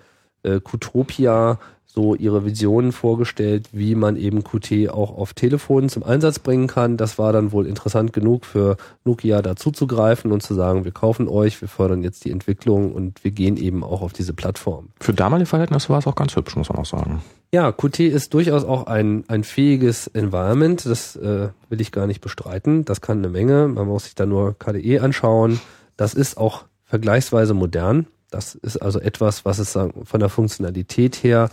[0.43, 1.59] äh, Qtopia
[1.91, 6.97] so ihre Visionen vorgestellt, wie man eben Qt auch auf Telefonen zum Einsatz bringen kann.
[6.97, 10.91] Das war dann wohl interessant genug für Nokia dazu zu greifen und zu sagen, wir
[10.91, 14.89] kaufen euch, wir fördern jetzt die Entwicklung und wir gehen eben auch auf diese Plattform.
[14.99, 17.23] Für damalige Verhältnisse war es auch ganz hübsch, muss man auch sagen.
[17.51, 22.21] Ja, Qt ist durchaus auch ein, ein fähiges Environment, das äh, will ich gar nicht
[22.21, 22.85] bestreiten.
[22.85, 25.59] Das kann eine Menge, man muss sich da nur KDE anschauen.
[25.97, 28.05] Das ist auch vergleichsweise modern.
[28.29, 31.49] Das ist also etwas, was es von der Funktionalität her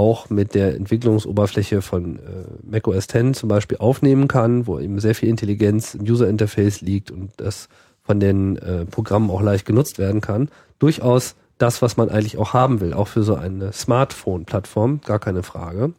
[0.00, 2.20] auch mit der Entwicklungsoberfläche von äh,
[2.62, 7.10] macOS 10 zum Beispiel aufnehmen kann, wo eben sehr viel Intelligenz im User Interface liegt
[7.10, 7.68] und das
[8.02, 10.48] von den äh, Programmen auch leicht genutzt werden kann.
[10.78, 15.42] Durchaus das, was man eigentlich auch haben will, auch für so eine Smartphone-Plattform, gar keine
[15.42, 15.92] Frage.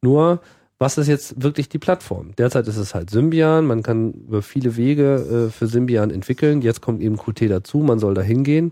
[0.00, 0.40] Nur,
[0.78, 2.30] was ist jetzt wirklich die Plattform?
[2.38, 6.62] Derzeit ist es halt Symbian, man kann über viele Wege äh, für Symbian entwickeln.
[6.62, 8.70] Jetzt kommt eben Qt dazu, man soll da hingehen.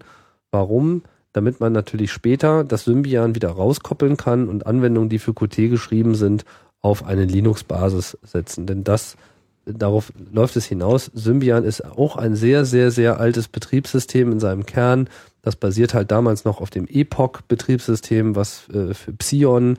[0.50, 1.02] Warum?
[1.36, 6.14] Damit man natürlich später das Symbian wieder rauskoppeln kann und Anwendungen, die für Qt geschrieben
[6.14, 6.44] sind,
[6.80, 8.66] auf eine Linux-Basis setzen.
[8.66, 9.16] Denn das,
[9.64, 11.10] darauf läuft es hinaus.
[11.14, 15.08] Symbian ist auch ein sehr, sehr, sehr altes Betriebssystem in seinem Kern.
[15.42, 19.76] Das basiert halt damals noch auf dem Epoch-Betriebssystem, was äh, für Psion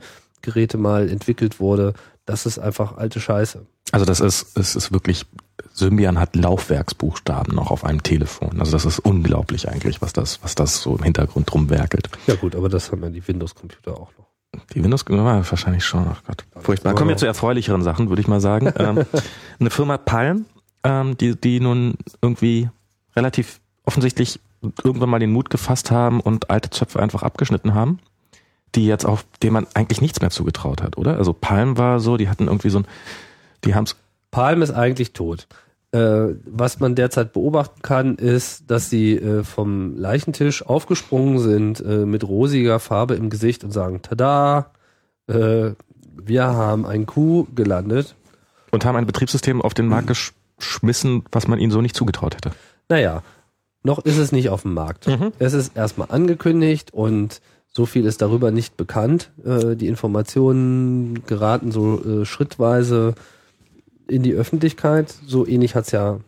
[0.48, 1.94] Endgeräte mal entwickelt wurde,
[2.24, 3.66] das ist einfach alte Scheiße.
[3.92, 5.24] Also das ist, es ist wirklich,
[5.72, 8.60] Symbian hat Laufwerksbuchstaben noch auf einem Telefon.
[8.60, 12.10] Also das ist unglaublich eigentlich, was das, was das so im Hintergrund rumwerkelt.
[12.26, 14.28] Ja gut, aber das haben ja die Windows-Computer auch noch.
[14.74, 16.06] Die Windows ja, wahrscheinlich schon.
[16.10, 16.94] Ach Gott, furchtbar.
[16.94, 18.72] Kommen wir zu erfreulicheren Sachen, würde ich mal sagen.
[18.78, 19.04] ähm,
[19.60, 20.46] eine Firma Palm,
[20.84, 22.68] ähm, die, die nun irgendwie
[23.14, 24.40] relativ offensichtlich
[24.82, 28.00] irgendwann mal den Mut gefasst haben und alte Zöpfe einfach abgeschnitten haben,
[28.74, 31.16] die jetzt auch, dem man eigentlich nichts mehr zugetraut hat, oder?
[31.16, 32.86] Also Palm war so, die hatten irgendwie so ein,
[33.64, 33.96] die haben's.
[34.30, 35.46] Palm ist eigentlich tot.
[35.90, 42.04] Äh, was man derzeit beobachten kann, ist, dass sie äh, vom Leichentisch aufgesprungen sind äh,
[42.04, 44.70] mit rosiger Farbe im Gesicht und sagen, tada,
[45.28, 45.70] äh,
[46.22, 48.14] wir haben ein Kuh gelandet.
[48.70, 50.08] Und haben ein Betriebssystem auf den Markt
[50.58, 52.50] geschmissen, was man ihnen so nicht zugetraut hätte.
[52.90, 53.22] Naja,
[53.82, 55.06] noch ist es nicht auf dem Markt.
[55.06, 55.32] Mhm.
[55.38, 59.30] Es ist erstmal angekündigt und so viel ist darüber nicht bekannt.
[59.44, 63.14] Äh, die Informationen geraten so äh, schrittweise
[64.08, 65.14] in die Öffentlichkeit.
[65.26, 66.20] So ähnlich hat's ja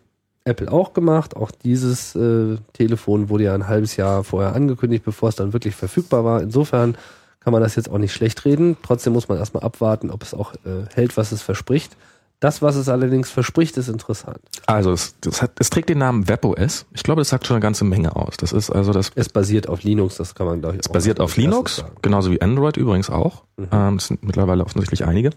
[0.45, 1.37] Apple auch gemacht.
[1.37, 5.74] Auch dieses äh, Telefon wurde ja ein halbes Jahr vorher angekündigt, bevor es dann wirklich
[5.74, 6.43] verfügbar war.
[6.43, 6.97] Insofern
[7.41, 8.76] kann man das jetzt auch nicht schlecht reden.
[8.83, 11.97] Trotzdem muss man erstmal abwarten, ob es auch äh, hält, was es verspricht.
[12.41, 14.38] Das, was es allerdings verspricht, ist interessant.
[14.64, 16.86] Also es, hat, es trägt den Namen WebOS.
[16.95, 18.38] Ich glaube, das sagt schon eine ganze Menge aus.
[18.38, 19.12] Das ist also das.
[19.14, 20.80] Es basiert auf Linux, das kann man glaube ich.
[20.80, 23.45] Es basiert auf Linux, genauso wie Android übrigens auch.
[23.59, 23.68] Mhm.
[23.70, 25.30] Ähm, das sind mittlerweile offensichtlich einige.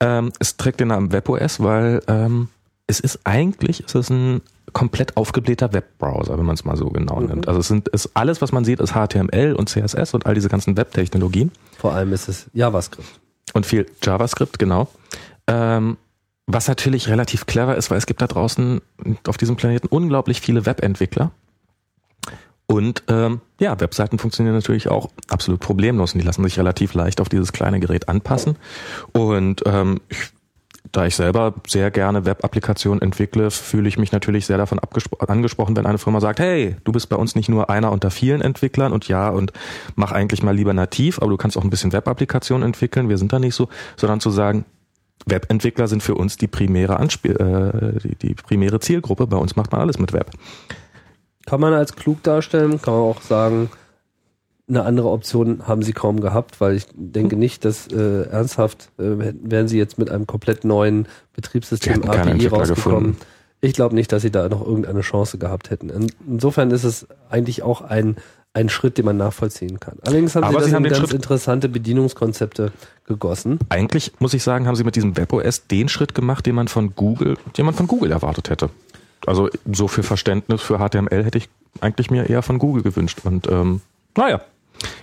[0.00, 2.48] Ähm, es trägt den Namen WebOS, weil ähm,
[2.86, 4.40] es ist eigentlich, es ist ein
[4.72, 7.26] komplett aufgeblähter Webbrowser, wenn man es mal so genau mhm.
[7.26, 7.48] nimmt.
[7.48, 10.48] Also es sind ist alles, was man sieht, ist HTML und CSS und all diese
[10.48, 11.52] ganzen Webtechnologien.
[11.76, 13.06] Vor allem ist es JavaScript.
[13.52, 14.88] Und viel JavaScript, genau.
[15.46, 15.98] Ähm,
[16.48, 18.80] was natürlich relativ clever ist, weil es gibt da draußen
[19.26, 21.30] auf diesem Planeten unglaublich viele Webentwickler.
[22.66, 27.20] Und ähm, ja, Webseiten funktionieren natürlich auch absolut problemlos und die lassen sich relativ leicht
[27.20, 28.56] auf dieses kleine Gerät anpassen.
[29.12, 30.30] Und ähm, ich,
[30.90, 35.84] da ich selber sehr gerne Web-Applikationen entwickle, fühle ich mich natürlich sehr davon angesprochen, wenn
[35.84, 39.06] eine Firma sagt, hey, du bist bei uns nicht nur einer unter vielen Entwicklern und
[39.06, 39.52] ja, und
[39.96, 43.34] mach eigentlich mal lieber nativ, aber du kannst auch ein bisschen Web-Applikationen entwickeln, wir sind
[43.34, 44.64] da nicht so, sondern zu sagen,
[45.26, 49.26] Webentwickler sind für uns die primäre Anspiel äh, die, die primäre Zielgruppe.
[49.26, 50.30] Bei uns macht man alles mit Web.
[51.46, 53.70] Kann man als klug darstellen, kann man auch sagen,
[54.68, 57.40] eine andere Option haben sie kaum gehabt, weil ich denke hm.
[57.40, 62.74] nicht, dass äh, ernsthaft äh, wären sie jetzt mit einem komplett neuen Betriebssystem API rausgekommen.
[62.74, 63.16] Gefunden.
[63.60, 65.90] Ich glaube nicht, dass sie da noch irgendeine Chance gehabt hätten.
[66.28, 68.16] Insofern ist es eigentlich auch ein
[68.54, 69.98] ein Schritt, den man nachvollziehen kann.
[70.04, 72.72] Allerdings haben Aber sie, sie haben ganz Schritt interessante Bedienungskonzepte
[73.06, 73.58] gegossen.
[73.68, 76.94] Eigentlich muss ich sagen, haben sie mit diesem WebOS den Schritt gemacht, den man von
[76.94, 78.70] Google, den man von Google erwartet hätte.
[79.26, 81.48] Also so viel Verständnis für HTML hätte ich
[81.80, 83.20] eigentlich mir eher von Google gewünscht.
[83.24, 83.80] Und ähm,
[84.16, 84.40] naja,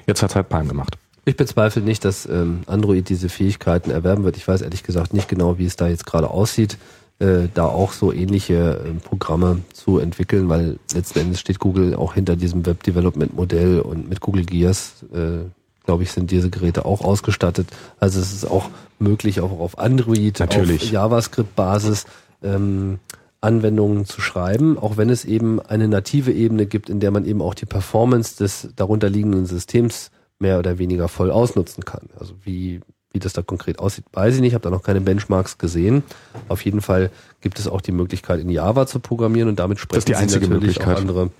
[0.08, 0.98] jetzt hat halt Palm gemacht.
[1.26, 4.38] Ich bezweifle nicht, dass ähm, Android diese Fähigkeiten erwerben wird.
[4.38, 6.78] Ich weiß ehrlich gesagt nicht genau, wie es da jetzt gerade aussieht
[7.20, 12.14] äh, da auch so ähnliche äh, Programme zu entwickeln, weil letzten Endes steht Google auch
[12.14, 15.46] hinter diesem Web Development Modell und mit Google Gears, äh,
[15.86, 17.68] glaube ich, sind diese Geräte auch ausgestattet.
[18.00, 20.84] Also es ist auch möglich, auch auf Android, Natürlich.
[20.84, 22.06] auf JavaScript-Basis
[22.44, 23.00] ähm,
[23.42, 27.42] Anwendungen zu schreiben, auch wenn es eben eine native Ebene gibt, in der man eben
[27.42, 32.10] auch die Performance des darunterliegenden Systems mehr oder weniger voll ausnutzen kann.
[32.20, 32.82] Also wie
[33.16, 34.50] wie das da konkret aussieht, weiß ich nicht.
[34.50, 36.04] Ich habe da noch keine Benchmarks gesehen.
[36.50, 37.10] Auf jeden Fall
[37.42, 40.16] gibt es auch die Möglichkeit, in Java zu programmieren und damit sprechen das ist die
[40.16, 40.98] einzige natürlich Möglichkeit.
[40.98, 41.32] auch andere.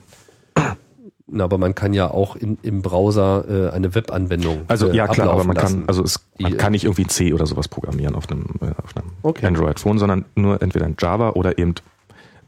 [1.28, 4.62] Na, aber man kann ja auch in, im Browser äh, eine Webanwendung.
[4.68, 5.80] Also äh, ja klar, aber man lassen.
[5.80, 8.68] kann also es, man die, kann nicht irgendwie C oder sowas programmieren auf einem, äh,
[8.82, 9.46] auf einem okay.
[9.48, 11.76] Android-Phone, sondern nur entweder in Java oder eben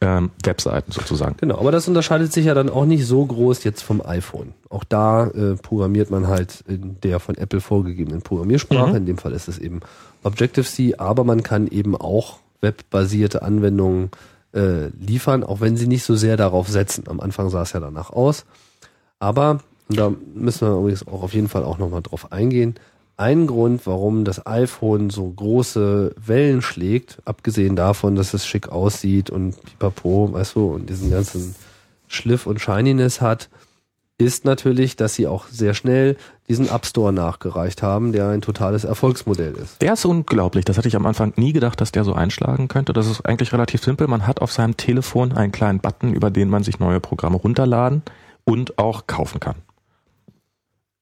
[0.01, 1.35] ähm, Webseiten sozusagen.
[1.39, 4.53] Genau, aber das unterscheidet sich ja dann auch nicht so groß jetzt vom iPhone.
[4.69, 8.91] Auch da äh, programmiert man halt in der von Apple vorgegebenen Programmiersprache.
[8.91, 8.95] Mhm.
[8.95, 9.79] In dem Fall ist es eben
[10.23, 14.11] Objective-C, aber man kann eben auch webbasierte Anwendungen
[14.53, 17.05] äh, liefern, auch wenn sie nicht so sehr darauf setzen.
[17.07, 18.45] Am Anfang sah es ja danach aus.
[19.19, 22.75] Aber, und da müssen wir übrigens auch auf jeden Fall auch nochmal drauf eingehen,
[23.17, 29.29] ein Grund, warum das iPhone so große Wellen schlägt, abgesehen davon, dass es schick aussieht
[29.31, 31.55] und pipapo, weißt du, und diesen ganzen
[32.07, 33.49] Schliff und Shininess hat,
[34.19, 36.15] ist natürlich, dass sie auch sehr schnell
[36.47, 39.81] diesen App Store nachgereicht haben, der ein totales Erfolgsmodell ist.
[39.81, 40.65] Der ist unglaublich.
[40.65, 42.93] Das hatte ich am Anfang nie gedacht, dass der so einschlagen könnte.
[42.93, 44.07] Das ist eigentlich relativ simpel.
[44.07, 48.01] Man hat auf seinem Telefon einen kleinen Button, über den man sich neue Programme runterladen
[48.43, 49.57] und auch kaufen kann.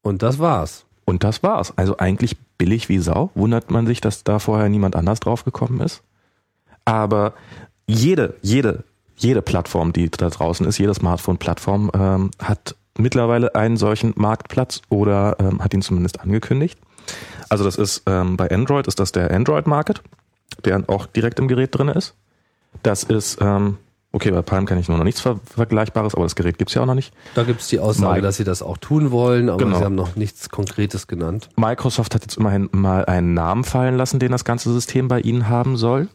[0.01, 0.84] Und das war's.
[1.05, 1.73] Und das war's.
[1.77, 3.29] Also eigentlich billig wie Sau.
[3.35, 6.01] Wundert man sich, dass da vorher niemand anders drauf gekommen ist.
[6.83, 7.33] Aber
[7.87, 8.83] jede, jede,
[9.15, 15.37] jede Plattform, die da draußen ist, jede Smartphone-Plattform ähm, hat mittlerweile einen solchen Marktplatz oder
[15.39, 16.79] ähm, hat ihn zumindest angekündigt.
[17.49, 20.01] Also das ist ähm, bei Android ist das der Android Market,
[20.63, 22.15] der auch direkt im Gerät drin ist.
[22.83, 23.77] Das ist ähm,
[24.15, 26.81] Okay, bei Palm kenne ich nur noch nichts Ver Vergleichbares, aber das Gerät gibt's ja
[26.81, 27.13] auch noch nicht.
[27.33, 28.21] Da gibt's die Aussage, Mike.
[28.21, 29.77] dass sie das auch tun wollen, aber genau.
[29.77, 31.49] sie haben noch nichts Konkretes genannt.
[31.57, 35.49] Microsoft hat jetzt immerhin mal einen Namen fallen lassen, den das ganze System bei ihnen
[35.49, 36.07] haben soll.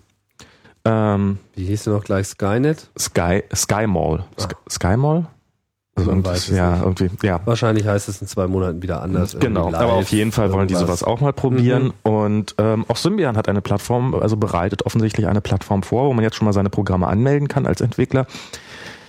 [0.87, 2.29] Ähm, Wie hieß der noch gleich?
[2.29, 2.89] Skynet?
[2.99, 4.25] Sky, Sky Mall.
[4.39, 4.49] Ah.
[4.71, 5.27] Sky Mall?
[6.01, 6.83] Also Man weiß es ja, nicht.
[6.83, 7.41] irgendwie, ja.
[7.45, 9.37] Wahrscheinlich heißt es in zwei Monaten wieder anders.
[9.39, 11.85] Genau, aber auf jeden Fall wollen die sowas auch mal probieren.
[11.85, 11.93] Mhm.
[12.03, 16.25] Und ähm, auch Symbian hat eine Plattform, also bereitet offensichtlich eine Plattform vor, wo man
[16.25, 18.27] jetzt schon mal seine Programme anmelden kann als Entwickler,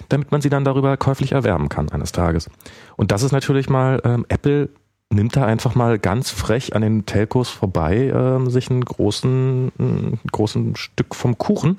[0.10, 2.50] damit man sie dann darüber käuflich erwerben kann eines Tages.
[2.98, 4.70] Und das ist natürlich mal, ähm, Apple
[5.10, 10.20] nimmt da einfach mal ganz frech an den Telcos vorbei, ähm, sich einen großen, einen
[10.32, 11.78] großen Stück vom Kuchen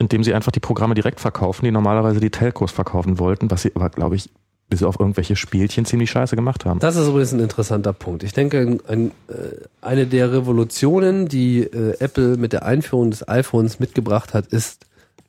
[0.00, 3.72] indem sie einfach die Programme direkt verkaufen, die normalerweise die Telcos verkaufen wollten, was sie
[3.76, 4.30] aber, glaube ich,
[4.70, 6.80] bis auf irgendwelche Spielchen ziemlich scheiße gemacht haben.
[6.80, 8.22] Das ist übrigens ein interessanter Punkt.
[8.22, 13.78] Ich denke, ein, äh, eine der Revolutionen, die äh, Apple mit der Einführung des iPhones
[13.78, 14.86] mitgebracht hat, ist,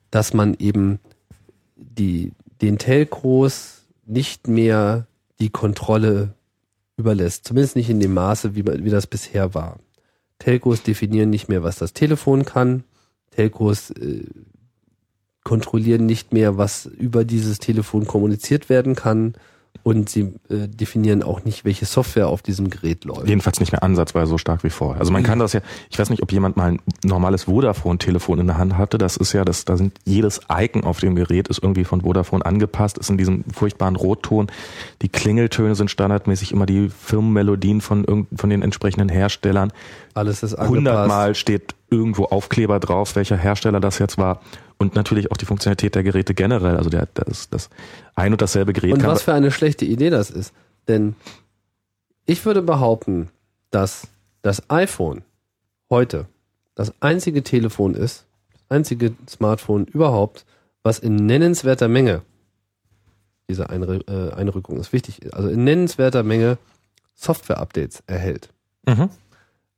[0.09, 0.99] dass man eben
[1.75, 5.05] die, den Telcos nicht mehr
[5.41, 6.35] die Kontrolle
[6.95, 7.45] überlässt.
[7.45, 9.79] Zumindest nicht in dem Maße, wie, wie das bisher war.
[10.39, 12.83] Telcos definieren nicht mehr, was das Telefon kann.
[13.31, 14.23] Telcos äh,
[15.51, 19.33] kontrollieren nicht mehr, was über dieses Telefon kommuniziert werden kann
[19.83, 23.27] und sie äh, definieren auch nicht, welche Software auf diesem Gerät läuft.
[23.27, 25.01] Jedenfalls nicht mehr ansatzweise so stark wie vorher.
[25.01, 28.47] Also man kann das ja, ich weiß nicht, ob jemand mal ein normales Vodafone-Telefon in
[28.47, 28.97] der Hand hatte.
[28.97, 32.45] Das ist ja, das, da sind jedes Icon auf dem Gerät ist irgendwie von Vodafone
[32.45, 34.47] angepasst, ist in diesem furchtbaren Rotton.
[35.01, 39.73] Die Klingeltöne sind standardmäßig immer die Firmenmelodien von, von den entsprechenden Herstellern.
[40.13, 40.77] Alles ist angepasst.
[40.77, 44.39] Hundertmal steht irgendwo Aufkleber drauf, welcher Hersteller das jetzt war
[44.81, 46.75] und natürlich auch die Funktionalität der Geräte generell.
[46.75, 47.69] Also der, das, das
[48.15, 48.93] ein und dasselbe Gerät.
[48.93, 50.53] Und was für eine schlechte Idee das ist.
[50.87, 51.15] Denn
[52.25, 53.29] ich würde behaupten,
[53.69, 54.07] dass
[54.41, 55.23] das iPhone
[55.91, 56.25] heute
[56.73, 60.45] das einzige Telefon ist, das einzige Smartphone überhaupt,
[60.81, 62.23] was in nennenswerter Menge,
[63.47, 66.57] diese Einr äh, Einrückung ist wichtig, also in nennenswerter Menge
[67.15, 68.49] Software-Updates erhält.
[68.87, 69.09] Mhm.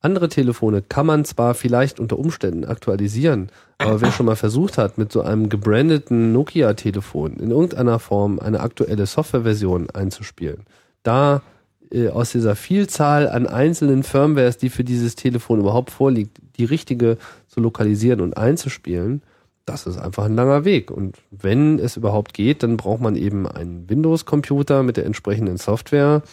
[0.03, 4.97] Andere Telefone kann man zwar vielleicht unter Umständen aktualisieren, aber wer schon mal versucht hat,
[4.97, 10.65] mit so einem gebrandeten Nokia-Telefon in irgendeiner Form eine aktuelle Softwareversion einzuspielen,
[11.03, 11.41] da
[11.89, 17.17] äh, aus dieser Vielzahl an einzelnen Firmwares, die für dieses Telefon überhaupt vorliegt, die richtige
[17.47, 19.21] zu lokalisieren und einzuspielen,
[19.65, 20.91] das ist einfach ein langer Weg.
[20.91, 26.23] Und wenn es überhaupt geht, dann braucht man eben einen Windows-Computer mit der entsprechenden Software.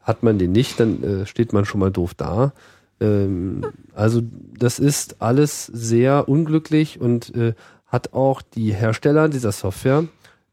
[0.00, 2.54] Hat man den nicht, dann äh, steht man schon mal doof da.
[3.00, 3.62] Ähm,
[3.94, 4.22] also
[4.58, 7.54] das ist alles sehr unglücklich und äh,
[7.86, 10.04] hat auch die Hersteller dieser Software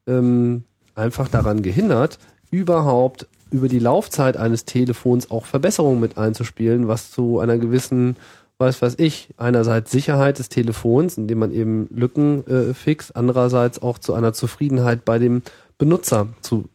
[0.07, 0.63] ähm,
[0.95, 2.17] einfach daran gehindert,
[2.49, 8.17] überhaupt über die Laufzeit eines Telefons auch Verbesserungen mit einzuspielen, was zu einer gewissen,
[8.57, 13.99] weiß was ich, einerseits Sicherheit des Telefons, indem man eben Lücken äh, fixt, andererseits auch
[13.99, 15.43] zu einer Zufriedenheit bei dem
[15.77, 16.65] Benutzer zu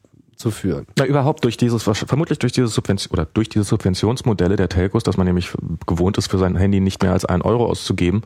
[0.43, 0.87] zu führen.
[0.99, 5.17] Na, überhaupt durch dieses, vermutlich durch diese Subvention oder durch diese Subventionsmodelle der Telcos, dass
[5.17, 5.53] man nämlich
[5.87, 8.23] gewohnt ist, für sein Handy nicht mehr als einen Euro auszugeben,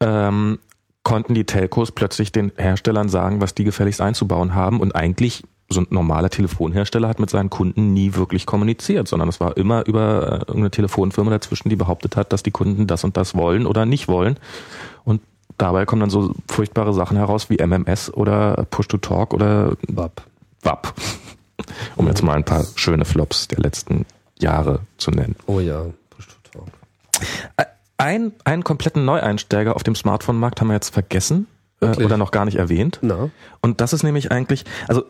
[0.00, 0.58] ähm,
[1.02, 5.80] konnten die Telcos plötzlich den Herstellern sagen, was die gefälligst einzubauen haben und eigentlich so
[5.80, 10.44] ein normaler Telefonhersteller hat mit seinen Kunden nie wirklich kommuniziert, sondern es war immer über
[10.48, 13.84] äh, eine Telefonfirma dazwischen, die behauptet hat, dass die Kunden das und das wollen oder
[13.84, 14.38] nicht wollen.
[15.04, 15.20] Und
[15.58, 20.22] dabei kommen dann so furchtbare Sachen heraus wie MMS oder Push-to-Talk oder WAP.
[20.62, 20.94] WAP
[21.96, 24.06] um jetzt mal ein paar schöne Flops der letzten
[24.38, 25.36] Jahre zu nennen.
[25.46, 26.68] Oh ja, push to talk.
[27.96, 31.48] Ein, einen kompletten Neueinsteiger auf dem Smartphone-Markt haben wir jetzt vergessen
[31.80, 32.98] äh, oder noch gar nicht erwähnt.
[33.02, 33.30] Na?
[33.60, 35.04] Und das ist nämlich eigentlich, also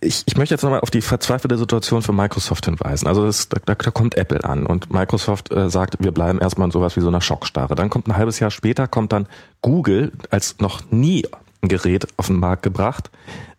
[0.00, 3.06] ich, ich möchte jetzt nochmal auf die verzweifelte Situation für Microsoft hinweisen.
[3.06, 6.72] Also das, da, da kommt Apple an und Microsoft äh, sagt, wir bleiben erstmal in
[6.72, 7.74] sowas wie so einer Schockstarre.
[7.74, 9.26] Dann kommt ein halbes Jahr später, kommt dann
[9.62, 11.26] Google als noch nie
[11.62, 13.10] ein Gerät auf den Markt gebracht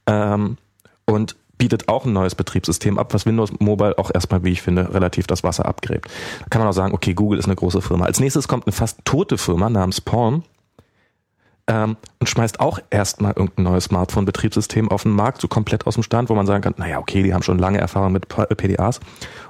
[0.05, 0.57] ähm,
[1.05, 4.93] und bietet auch ein neues Betriebssystem ab, was Windows Mobile auch erstmal, wie ich finde,
[4.93, 6.09] relativ das Wasser abgräbt.
[6.41, 8.05] Da kann man auch sagen, okay, Google ist eine große Firma.
[8.05, 10.43] Als nächstes kommt eine fast tote Firma namens Palm
[11.67, 16.03] ähm, und schmeißt auch erstmal irgendein neues Smartphone-Betriebssystem auf den Markt, so komplett aus dem
[16.03, 18.99] Stand, wo man sagen kann, naja, okay, die haben schon lange Erfahrung mit PDAs.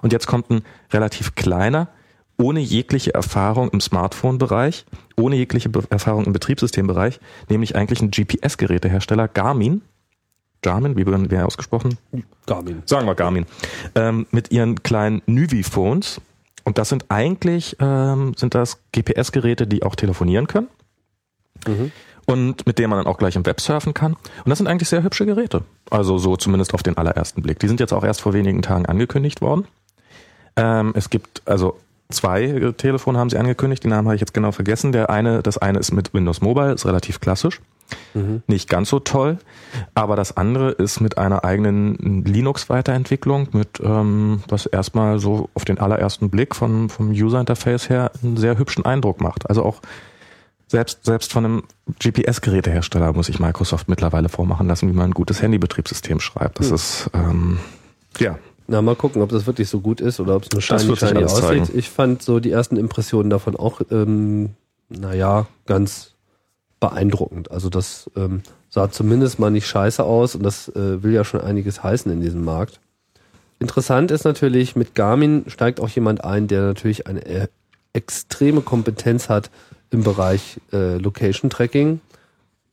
[0.02, 1.90] Und jetzt kommt ein relativ kleiner,
[2.38, 4.86] ohne jegliche Erfahrung im Smartphone-Bereich,
[5.18, 9.82] ohne jegliche Be Erfahrung im Betriebssystembereich, nämlich eigentlich ein GPS-Gerätehersteller, Garmin,
[10.66, 11.98] Garmin, wie werden wir ausgesprochen?
[12.48, 12.82] Garmin.
[12.86, 13.46] Sagen wir Garmin.
[13.94, 16.20] Ähm, mit ihren kleinen Nuvi-Phones.
[16.64, 20.68] Und das sind eigentlich, ähm, sind das GPS-Geräte, die auch telefonieren können.
[21.68, 21.92] Mhm.
[22.28, 24.14] und mit dem man dann auch gleich im Web surfen kann.
[24.14, 25.64] Und das sind eigentlich sehr hübsche Geräte.
[25.90, 27.60] Also so zumindest auf den allerersten Blick.
[27.60, 29.66] Die sind jetzt auch erst vor wenigen Tagen angekündigt worden.
[30.56, 33.84] Ähm, es gibt also zwei Telefone haben sie angekündigt.
[33.84, 34.92] Die Namen habe ich jetzt genau vergessen.
[34.92, 37.62] Der eine, das eine ist mit Windows Mobile, ist relativ klassisch.
[38.14, 38.44] Mhm.
[38.48, 39.38] Nicht ganz so toll.
[39.94, 45.80] Aber das andere ist mit einer eigenen Linux-Weiterentwicklung, mit ähm, was erstmal so auf den
[45.80, 49.50] allerersten Blick von, vom User-Interface her einen sehr hübschen Eindruck macht.
[49.50, 49.82] Also auch
[50.68, 51.64] selbst, selbst von einem
[52.00, 56.60] GPS-Gerätehersteller muss ich Microsoft mittlerweile vormachen lassen, wie man ein gutes Handybetriebssystem schreibt.
[56.60, 56.76] Das mhm.
[56.76, 57.60] ist ähm,
[58.20, 60.96] ja na, mal gucken, ob das wirklich so gut ist oder ob es nur shiny,
[60.96, 61.70] shiny aussieht.
[61.76, 64.52] Ich fand so die ersten Impressionen davon auch, ähm,
[64.90, 66.15] naja, ganz
[66.90, 67.50] beeindruckend.
[67.52, 71.42] Also das ähm, sah zumindest mal nicht scheiße aus und das äh, will ja schon
[71.42, 72.80] einiges heißen in diesem Markt.
[73.60, 77.48] Interessant ist natürlich, mit Garmin steigt auch jemand ein, der natürlich eine äh,
[77.94, 79.50] extreme Kompetenz hat
[79.90, 82.02] im Bereich äh, Location Tracking.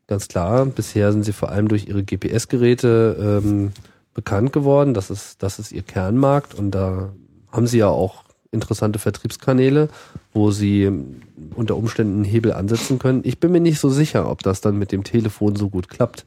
[0.09, 3.73] Ganz klar, bisher sind sie vor allem durch ihre GPS-Geräte ähm,
[4.13, 4.93] bekannt geworden.
[4.93, 7.13] Das ist, das ist ihr Kernmarkt und da
[7.51, 8.22] haben sie ja auch
[8.53, 9.89] interessante Vertriebskanäle,
[10.33, 10.91] wo sie
[11.55, 13.23] unter Umständen einen Hebel ansetzen können.
[13.25, 16.27] Ich bin mir nicht so sicher, ob das dann mit dem Telefon so gut klappt.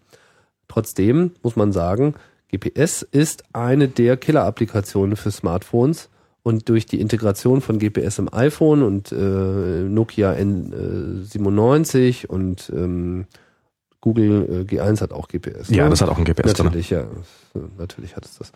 [0.68, 2.16] Trotzdem muss man sagen,
[2.52, 6.10] GPS ist eine der Killer-Applikationen für Smartphones
[6.44, 13.26] und durch die Integration von GPS im iPhone und äh, Nokia N97 und ähm,
[14.02, 15.70] Google äh, G1 hat auch GPS.
[15.70, 15.90] Ja, ne?
[15.90, 16.58] das hat auch ein GPS.
[16.58, 17.08] Natürlich, drin.
[17.56, 17.62] ja.
[17.78, 18.52] Natürlich hat es das.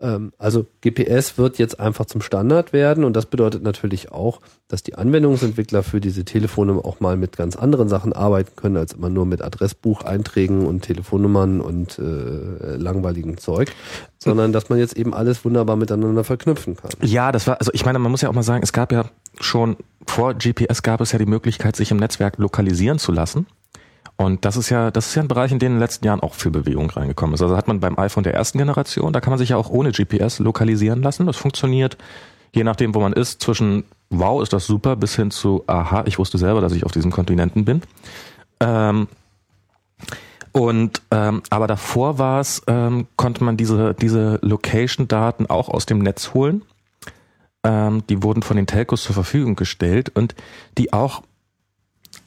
[0.00, 4.82] Ähm, also GPS wird jetzt einfach zum Standard werden und das bedeutet natürlich auch, dass
[4.82, 9.10] die Anwendungsentwickler für diese Telefone auch mal mit ganz anderen Sachen arbeiten können, als immer
[9.10, 13.72] nur mit Adressbucheinträgen und Telefonnummern und äh, langweiligem Zeug,
[14.18, 16.90] sondern dass man jetzt eben alles wunderbar miteinander verknüpfen kann.
[17.02, 19.06] Ja, das war, also ich meine, man muss ja auch mal sagen, es gab ja
[19.40, 19.76] schon
[20.06, 23.46] vor GPS gab es ja die Möglichkeit, sich im Netzwerk lokalisieren zu lassen.
[24.18, 26.20] Und das ist ja, das ist ja ein Bereich, in den in den letzten Jahren
[26.20, 27.42] auch viel Bewegung reingekommen ist.
[27.42, 29.92] Also hat man beim iPhone der ersten Generation, da kann man sich ja auch ohne
[29.92, 31.24] GPS lokalisieren lassen.
[31.24, 31.96] Das funktioniert
[32.52, 36.18] je nachdem, wo man ist, zwischen wow, ist das super, bis hin zu aha, ich
[36.18, 37.82] wusste selber, dass ich auf diesem Kontinenten bin.
[38.60, 39.08] Ähm,
[40.52, 45.98] und ähm, aber davor war es, ähm, konnte man diese diese Location-Daten auch aus dem
[45.98, 46.62] Netz holen.
[47.64, 50.34] Ähm, die wurden von den Telcos zur Verfügung gestellt und
[50.78, 51.22] die auch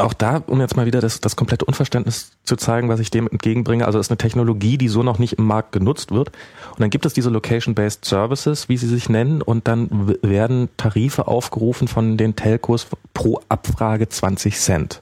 [0.01, 3.27] auch da, um jetzt mal wieder das, das komplette Unverständnis zu zeigen, was ich dem
[3.27, 6.29] entgegenbringe, also es ist eine Technologie, die so noch nicht im Markt genutzt wird.
[6.71, 11.27] Und dann gibt es diese Location-Based Services, wie sie sich nennen, und dann werden Tarife
[11.27, 15.01] aufgerufen von den Telcos pro Abfrage 20 Cent.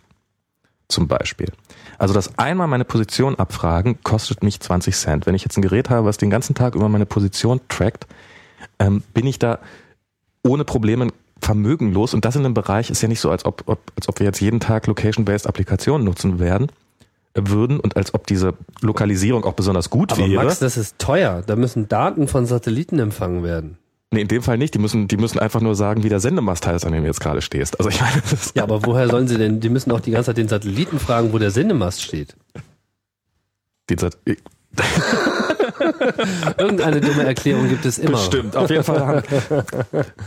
[0.88, 1.52] Zum Beispiel.
[2.00, 5.26] Also das einmal meine Position abfragen kostet mich 20 Cent.
[5.26, 8.08] Wenn ich jetzt ein Gerät habe, was den ganzen Tag über meine Position trackt,
[8.80, 9.60] ähm, bin ich da
[10.44, 11.10] ohne Probleme
[11.42, 14.20] vermögenlos und das in einem Bereich ist ja nicht so, als ob, ob, als ob
[14.20, 16.68] wir jetzt jeden Tag Location-Based Applikationen nutzen werden
[17.34, 20.44] äh, würden und als ob diese Lokalisierung auch besonders gut Aber wäre.
[20.44, 21.44] Max, das ist teuer.
[21.46, 23.78] Da müssen Daten von Satelliten empfangen werden.
[24.12, 24.74] Nee, in dem Fall nicht.
[24.74, 27.20] Die müssen, die müssen einfach nur sagen, wie der Sendemast heißt, an dem du jetzt
[27.20, 27.80] gerade stehst.
[27.80, 29.60] Also ich meine, das Ja, aber woher sollen sie denn?
[29.60, 32.36] Die müssen auch die ganze Zeit den Satelliten fragen, wo der Sendemast steht.
[33.90, 34.18] Den Sat
[36.58, 38.18] Irgendeine dumme Erklärung gibt es immer.
[38.18, 39.24] Stimmt, auf jeden Fall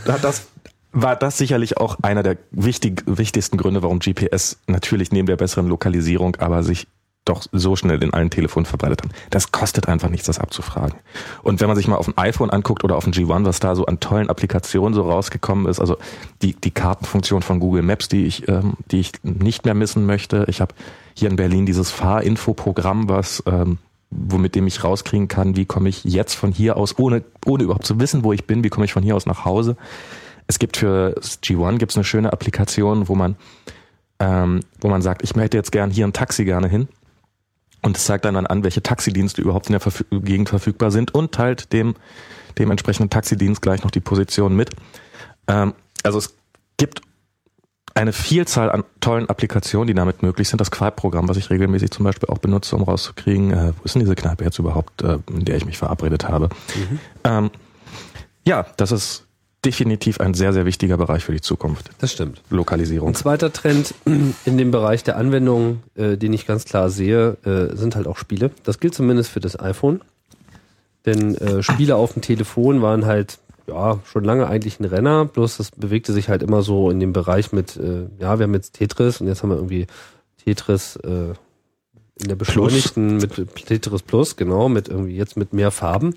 [0.07, 0.47] hat das
[0.93, 5.67] war das sicherlich auch einer der wichtig, wichtigsten Gründe, warum GPS natürlich neben der besseren
[5.67, 6.87] Lokalisierung aber sich
[7.25, 9.11] doch so schnell in allen Telefonen verbreitet haben.
[9.29, 10.99] Das kostet einfach nichts, das abzufragen.
[11.41, 13.75] Und wenn man sich mal auf ein iPhone anguckt oder auf ein G1, was da
[13.75, 15.97] so an tollen Applikationen so rausgekommen ist, also
[16.41, 20.45] die, die Kartenfunktion von Google Maps, die ich, ähm, die ich nicht mehr missen möchte.
[20.49, 20.75] Ich habe
[21.13, 23.77] hier in Berlin dieses Fahrinfo-Programm, was ähm,
[24.09, 27.85] womit dem ich rauskriegen kann, wie komme ich jetzt von hier aus, ohne, ohne überhaupt
[27.85, 29.77] zu wissen, wo ich bin, wie komme ich von hier aus nach Hause.
[30.47, 33.35] Es gibt für G1 gibt es eine schöne Applikation, wo man,
[34.19, 36.87] ähm, wo man sagt, ich möchte jetzt gern hier ein Taxi gerne hin.
[37.81, 41.33] Und es zeigt dann an, welche Taxidienste überhaupt in der Verfüg Gegend verfügbar sind und
[41.33, 41.95] teilt dem,
[42.57, 44.69] dem entsprechenden Taxidienst gleich noch die Position mit.
[45.47, 45.73] Ähm,
[46.03, 46.33] also es
[46.77, 47.01] gibt
[47.95, 50.59] eine Vielzahl an tollen Applikationen, die damit möglich sind.
[50.59, 53.99] Das Qualb-Programm, was ich regelmäßig zum Beispiel auch benutze, um rauszukriegen, äh, wo ist denn
[53.99, 56.49] diese Kneipe jetzt überhaupt, äh, in der ich mich verabredet habe.
[56.75, 56.99] Mhm.
[57.23, 57.51] Ähm,
[58.45, 59.25] ja, das ist
[59.65, 61.89] definitiv ein sehr, sehr wichtiger Bereich für die Zukunft.
[61.99, 62.41] Das stimmt.
[62.49, 63.09] Lokalisierung.
[63.09, 67.75] Ein zweiter Trend in dem Bereich der Anwendung, äh, den ich ganz klar sehe, äh,
[67.75, 68.51] sind halt auch Spiele.
[68.63, 70.01] Das gilt zumindest für das iPhone.
[71.05, 75.57] Denn äh, Spiele auf dem Telefon waren halt ja schon lange eigentlich ein Renner, bloß
[75.57, 78.73] das bewegte sich halt immer so in dem Bereich mit, äh, ja, wir haben jetzt
[78.73, 79.87] Tetris und jetzt haben wir irgendwie
[80.43, 81.33] Tetris äh,
[82.19, 83.37] in der beschleunigten Plus.
[83.37, 86.15] mit Tetris Plus, genau, mit irgendwie jetzt mit mehr Farben.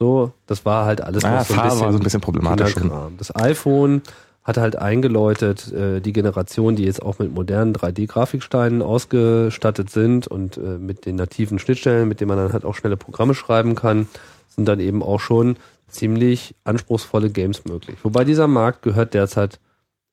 [0.00, 2.74] So, das war halt alles ah, noch so ein bisschen, war so ein bisschen problematisch.
[3.18, 4.00] Das iPhone
[4.42, 10.56] hat halt eingeläutet, äh, die Generation, die jetzt auch mit modernen 3D-Grafiksteinen ausgestattet sind und
[10.56, 14.08] äh, mit den nativen Schnittstellen, mit denen man dann halt auch schnelle Programme schreiben kann,
[14.48, 15.56] sind dann eben auch schon
[15.88, 17.98] ziemlich anspruchsvolle Games möglich.
[18.02, 19.60] Wobei dieser Markt gehört derzeit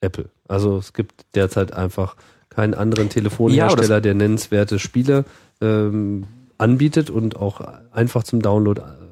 [0.01, 0.25] Apple.
[0.49, 2.17] Also es gibt derzeit einfach
[2.49, 5.23] keinen anderen Telefonhersteller, ja, der nennenswerte Spiele
[5.61, 6.25] ähm,
[6.57, 7.61] anbietet und auch
[7.93, 9.06] einfach zum Download äh,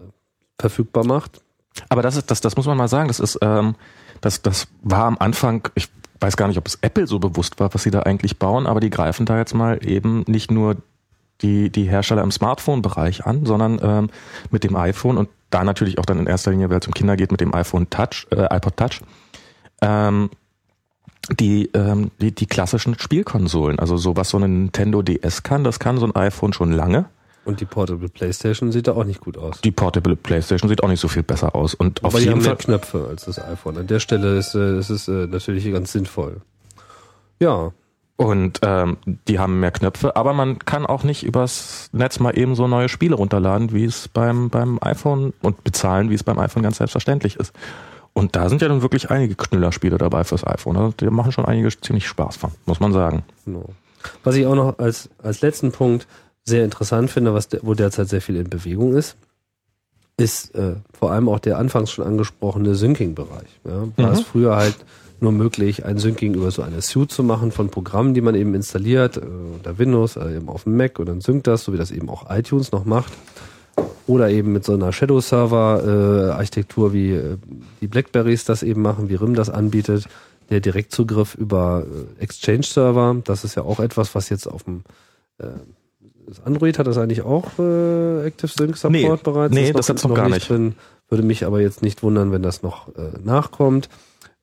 [0.59, 1.41] verfügbar macht.
[1.89, 3.75] Aber das ist, das, das muss man mal sagen, das ist, ähm,
[4.21, 5.89] das, das war am Anfang, ich
[6.19, 8.79] weiß gar nicht, ob es Apple so bewusst war, was sie da eigentlich bauen, aber
[8.79, 10.77] die greifen da jetzt mal eben nicht nur
[11.41, 14.09] die, die Hersteller im Smartphone-Bereich an, sondern ähm,
[14.51, 17.17] mit dem iPhone und da natürlich auch dann in erster Linie, weil es um Kinder
[17.17, 19.01] geht, mit dem iPhone Touch, äh, iPod Touch,
[19.81, 20.29] ähm,
[21.39, 23.79] die, ähm, die, die klassischen Spielkonsolen.
[23.79, 27.05] Also so was so ein Nintendo DS kann, das kann so ein iPhone schon lange.
[27.45, 29.61] Und die Portable PlayStation sieht da auch nicht gut aus.
[29.61, 31.75] Die Portable PlayStation sieht auch nicht so viel besser aus.
[31.75, 33.77] Und Aber auf jeden Fall Knöpfe als das iPhone.
[33.77, 36.41] An der Stelle ist äh, ist es äh, natürlich ganz sinnvoll.
[37.39, 37.71] Ja.
[38.17, 42.55] Und ähm, die haben mehr Knöpfe, aber man kann auch nicht übers Netz mal eben
[42.55, 46.63] so neue Spiele runterladen, wie es beim beim iPhone und bezahlen, wie es beim iPhone
[46.63, 47.53] ganz selbstverständlich ist.
[48.13, 50.77] Und da sind ja dann wirklich einige Knüllerspiele dabei fürs iPhone.
[50.77, 53.23] Also die machen schon einige ziemlich Spaß von, muss man sagen.
[53.43, 53.65] Genau.
[54.23, 56.07] Was ich auch noch als, als letzten Punkt
[56.45, 59.17] sehr interessant finde, was wo derzeit sehr viel in Bewegung ist,
[60.17, 63.49] ist äh, vor allem auch der anfangs schon angesprochene Syncing-Bereich.
[63.65, 63.87] Ja?
[63.97, 64.13] War mhm.
[64.13, 64.75] es früher halt
[65.19, 68.53] nur möglich, ein Syncing über so eine Suite zu machen von Programmen, die man eben
[68.53, 71.77] installiert, äh, unter Windows, äh, eben auf dem Mac und dann synkt das, so wie
[71.77, 73.13] das eben auch iTunes noch macht.
[74.07, 77.37] Oder eben mit so einer Shadow-Server-Architektur, wie äh,
[77.81, 80.07] die Blackberries das eben machen, wie RIM das anbietet,
[80.49, 81.85] der Direktzugriff über
[82.19, 83.17] äh, Exchange-Server.
[83.23, 84.83] Das ist ja auch etwas, was jetzt auf dem
[85.39, 85.47] äh,
[86.27, 89.53] das Android hat das eigentlich auch äh, Active Sync Support nee, bereits.
[89.53, 90.75] Nee, das, das hat noch gar nicht drin.
[91.09, 93.89] Würde mich aber jetzt nicht wundern, wenn das noch äh, nachkommt.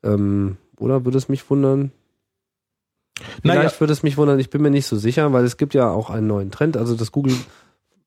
[0.02, 1.92] Ähm, oder würde es mich wundern?
[3.42, 3.80] Vielleicht naja.
[3.80, 6.10] würde es mich wundern, ich bin mir nicht so sicher, weil es gibt ja auch
[6.10, 6.76] einen neuen Trend.
[6.76, 7.36] Also das Google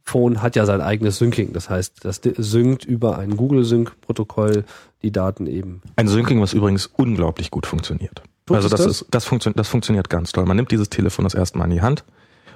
[0.03, 1.53] Phone hat ja sein eigenes Syncing.
[1.53, 4.63] Das heißt, das synkt über ein Google Sync Protokoll
[5.01, 5.81] die Daten eben.
[5.95, 8.21] Ein Syncing, was übrigens unglaublich gut funktioniert.
[8.45, 10.45] Tut also das, das, ist das, funktio das funktioniert ganz toll.
[10.45, 12.03] Man nimmt dieses Telefon das erste Mal in die Hand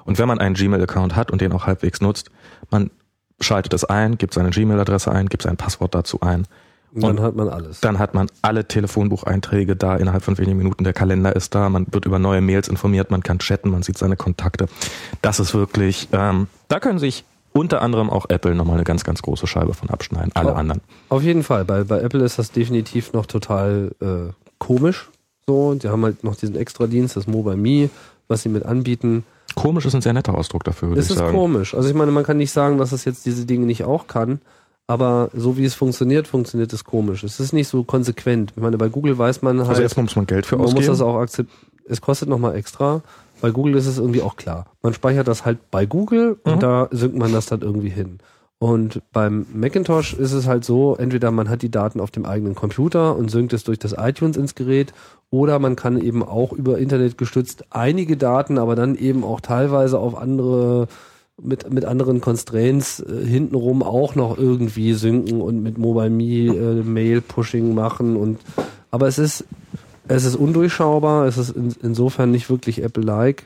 [0.06, 2.30] und wenn man einen Gmail-Account hat und den auch halbwegs nutzt,
[2.70, 2.92] man
[3.42, 6.46] schaltet es ein, gibt seine Gmail-Adresse ein, gibt sein Passwort dazu ein.
[6.94, 7.82] Und dann hat man alles.
[7.82, 10.84] Dann hat man alle Telefonbucheinträge da innerhalb von wenigen Minuten.
[10.84, 13.98] Der Kalender ist da, man wird über neue Mails informiert, man kann chatten, man sieht
[13.98, 14.68] seine Kontakte.
[15.22, 19.22] Das ist wirklich, ähm, da können sich unter anderem auch Apple nochmal eine ganz, ganz
[19.22, 20.32] große Scheibe von abschneiden.
[20.34, 20.82] Alle auf, anderen.
[21.10, 21.66] Auf jeden Fall.
[21.66, 25.10] Bei, bei Apple ist das definitiv noch total äh, komisch.
[25.48, 27.90] So, die haben halt noch diesen Extra-Dienst, das Mobile Me,
[28.28, 29.24] was sie mit anbieten.
[29.56, 31.22] Komisch ist ein sehr netter Ausdruck dafür, würde ich sagen.
[31.22, 31.76] Es ist komisch.
[31.76, 34.40] Also ich meine, man kann nicht sagen, dass es jetzt diese Dinge nicht auch kann,
[34.88, 37.24] aber so wie es funktioniert, funktioniert es komisch.
[37.24, 38.54] Es ist nicht so konsequent.
[38.56, 39.76] Ich meine, bei Google weiß man also halt.
[39.76, 40.82] Also erstmal muss man Geld für man ausgeben.
[40.82, 41.60] Man muss das auch akzeptieren.
[41.88, 43.02] Es kostet nochmal extra.
[43.42, 44.66] Bei Google ist es irgendwie auch klar.
[44.82, 46.60] Man speichert das halt bei Google und mhm.
[46.60, 48.20] da synkt man das dann irgendwie hin.
[48.60, 52.56] Und beim Macintosh ist es halt so, entweder man hat die Daten auf dem eigenen
[52.56, 54.94] Computer und synkt es durch das iTunes ins Gerät
[55.30, 59.98] oder man kann eben auch über Internet gestützt einige Daten, aber dann eben auch teilweise
[59.98, 60.90] auf andere
[61.42, 66.84] mit, mit anderen Constraints äh, hintenrum auch noch irgendwie synken und mit Mobile Me äh,
[66.84, 68.40] Mail Pushing machen und
[68.92, 69.46] aber es ist
[70.10, 73.46] es ist undurchschaubar, es ist in, insofern nicht wirklich Apple-like.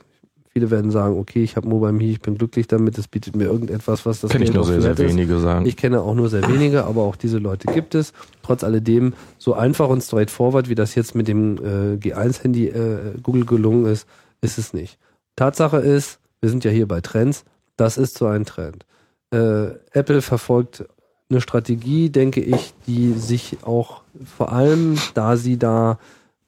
[0.54, 3.46] Viele werden sagen, okay, ich habe Mobile Me, ich bin glücklich damit, es bietet mir
[3.46, 5.66] irgendetwas, was das Kenne ich nur sehr, sehr wenige sagen.
[5.66, 8.14] Ich kenne auch nur sehr wenige, aber auch diese Leute gibt es.
[8.44, 13.46] Trotz alledem, so einfach und straightforward, wie das jetzt mit dem äh, G1-Handy äh, Google
[13.46, 14.08] gelungen ist,
[14.42, 15.00] ist es nicht.
[15.36, 17.46] Tatsache ist, wir sind ja hier bei Trends,
[17.76, 18.86] das ist so ein Trend.
[19.32, 20.86] Äh, Apple verfolgt
[21.32, 25.98] eine Strategie, denke ich, die sich auch vor allem, da sie da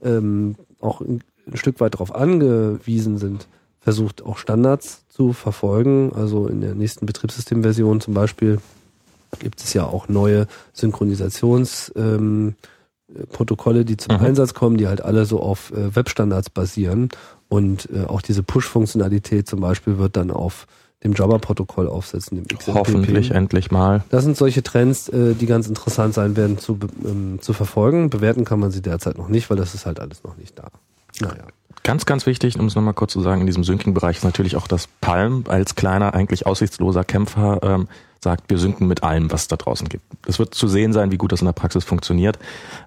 [0.03, 3.47] ähm, auch ein, ein Stück weit darauf angewiesen sind,
[3.85, 6.11] versucht auch Standards zu verfolgen.
[6.15, 8.57] Also in der nächsten Betriebssystemversion zum Beispiel
[9.37, 12.55] gibt es ja auch neue Synchronisationsprotokolle,
[13.81, 14.25] ähm, die zum mhm.
[14.25, 17.09] Einsatz kommen, die halt alle so auf äh, Webstandards basieren.
[17.47, 20.65] Und äh, auch diese Push-Funktionalität zum Beispiel wird dann auf
[21.03, 22.43] dem Java-Protokoll aufsetzen.
[22.43, 22.73] Dem XMPP.
[22.73, 24.03] Hoffentlich endlich mal.
[24.09, 28.09] Das sind solche Trends, äh, die ganz interessant sein werden zu, ähm, zu verfolgen.
[28.09, 30.71] Bewerten kann man sie derzeit noch nicht, weil das ist halt alles noch nicht da.
[31.21, 31.45] Naja.
[31.83, 34.67] Ganz, ganz wichtig, um es nochmal kurz zu sagen, in diesem Syncing-Bereich ist natürlich auch
[34.67, 37.87] das Palm als kleiner, eigentlich aussichtsloser Kämpfer ähm,
[38.25, 40.03] sagt, wir synken mit allem, was es da draußen gibt.
[40.27, 42.39] Es wird zu sehen sein, wie gut das in der Praxis funktioniert.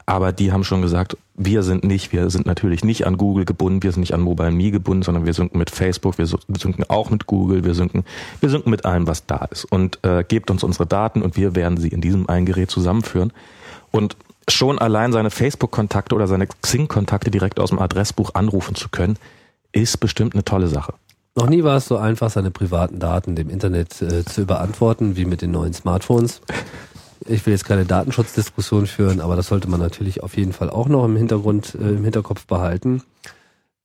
[0.04, 3.84] Aber die haben schon gesagt, wir sind nicht, wir sind natürlich nicht an Google gebunden,
[3.84, 7.10] wir sind nicht an Mobile Me gebunden, sondern wir synken mit Facebook, wir synken auch
[7.10, 8.04] mit Google, wir synken,
[8.40, 9.64] wir synken mit allem, was da ist.
[9.64, 13.32] Und äh, gebt uns unsere Daten und wir werden sie in diesem einen Gerät zusammenführen.
[13.92, 14.16] Und
[14.48, 19.18] schon allein seine Facebook-Kontakte oder seine Xing-Kontakte direkt aus dem Adressbuch anrufen zu können,
[19.72, 20.94] ist bestimmt eine tolle Sache.
[21.34, 25.24] Noch nie war es so einfach, seine privaten Daten dem Internet äh, zu überantworten, wie
[25.24, 26.40] mit den neuen Smartphones.
[27.26, 30.88] Ich will jetzt keine Datenschutzdiskussion führen, aber das sollte man natürlich auf jeden Fall auch
[30.88, 33.02] noch im Hintergrund, äh, im Hinterkopf behalten.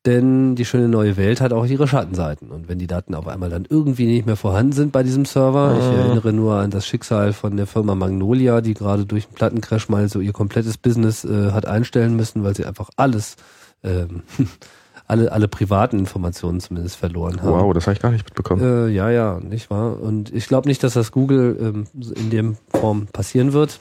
[0.05, 2.51] Denn die schöne neue Welt hat auch ihre Schattenseiten.
[2.51, 5.77] Und wenn die Daten auf einmal dann irgendwie nicht mehr vorhanden sind bei diesem Server,
[5.79, 5.93] ich ah.
[5.93, 10.09] erinnere nur an das Schicksal von der Firma Magnolia, die gerade durch einen Plattencrash mal
[10.09, 13.37] so ihr komplettes Business äh, hat einstellen müssen, weil sie einfach alles,
[13.81, 14.23] ähm,
[15.07, 17.51] alle, alle privaten Informationen zumindest verloren haben.
[17.51, 18.61] Wow, das habe ich gar nicht mitbekommen.
[18.61, 20.01] Äh, ja, ja, nicht wahr?
[20.01, 23.79] Und ich glaube nicht, dass das Google ähm, in dem Form passieren wird.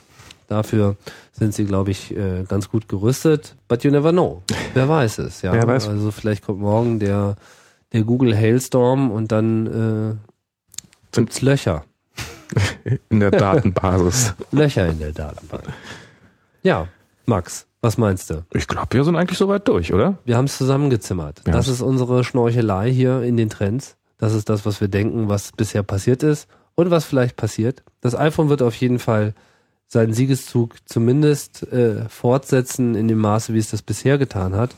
[0.53, 0.97] Dafür
[1.33, 3.57] sind sie, glaube ich, äh, ganz gut gerüstet.
[3.69, 4.43] But you never know.
[4.75, 5.51] Wer weiß es, ja.
[5.55, 5.89] Wer weiß.
[5.89, 7.37] Also vielleicht kommt morgen der,
[7.95, 11.85] der Google Hailstorm und dann äh, gibt's Löcher.
[13.09, 14.35] In der Datenbasis.
[14.51, 15.65] Löcher in der Datenbank.
[16.63, 16.89] Ja,
[17.25, 18.45] Max, was meinst du?
[18.53, 20.19] Ich glaube, wir sind eigentlich soweit durch, oder?
[20.27, 21.41] Wir haben es zusammengezimmert.
[21.47, 21.55] Ja.
[21.55, 23.97] Das ist unsere Schnorchelei hier in den Trends.
[24.19, 27.83] Das ist das, was wir denken, was bisher passiert ist und was vielleicht passiert.
[28.03, 29.33] Das iPhone wird auf jeden Fall
[29.93, 34.75] seinen Siegeszug zumindest äh, fortsetzen in dem Maße, wie es das bisher getan hat.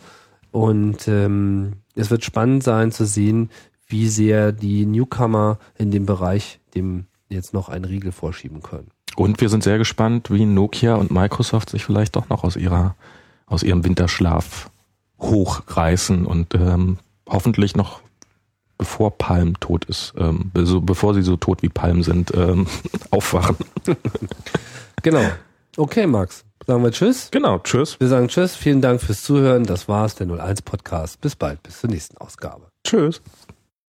[0.50, 3.50] Und ähm, es wird spannend sein zu sehen,
[3.86, 8.88] wie sehr die Newcomer in dem Bereich dem jetzt noch einen Riegel vorschieben können.
[9.14, 12.96] Und wir sind sehr gespannt, wie Nokia und Microsoft sich vielleicht doch noch aus ihrer
[13.46, 14.68] aus ihrem Winterschlaf
[15.20, 16.98] hochreißen und ähm,
[17.28, 18.00] hoffentlich noch
[18.78, 22.66] bevor Palm tot ist, ähm, also bevor sie so tot wie Palm sind, ähm,
[23.12, 23.56] aufwachen.
[25.04, 25.22] Genau.
[25.76, 26.46] Okay, Max.
[26.66, 27.28] Sagen wir Tschüss.
[27.30, 28.00] Genau, Tschüss.
[28.00, 28.56] Wir sagen Tschüss.
[28.56, 29.64] Vielen Dank fürs Zuhören.
[29.64, 31.20] Das war's, der 01 Podcast.
[31.20, 32.68] Bis bald, bis zur nächsten Ausgabe.
[32.86, 33.20] Tschüss.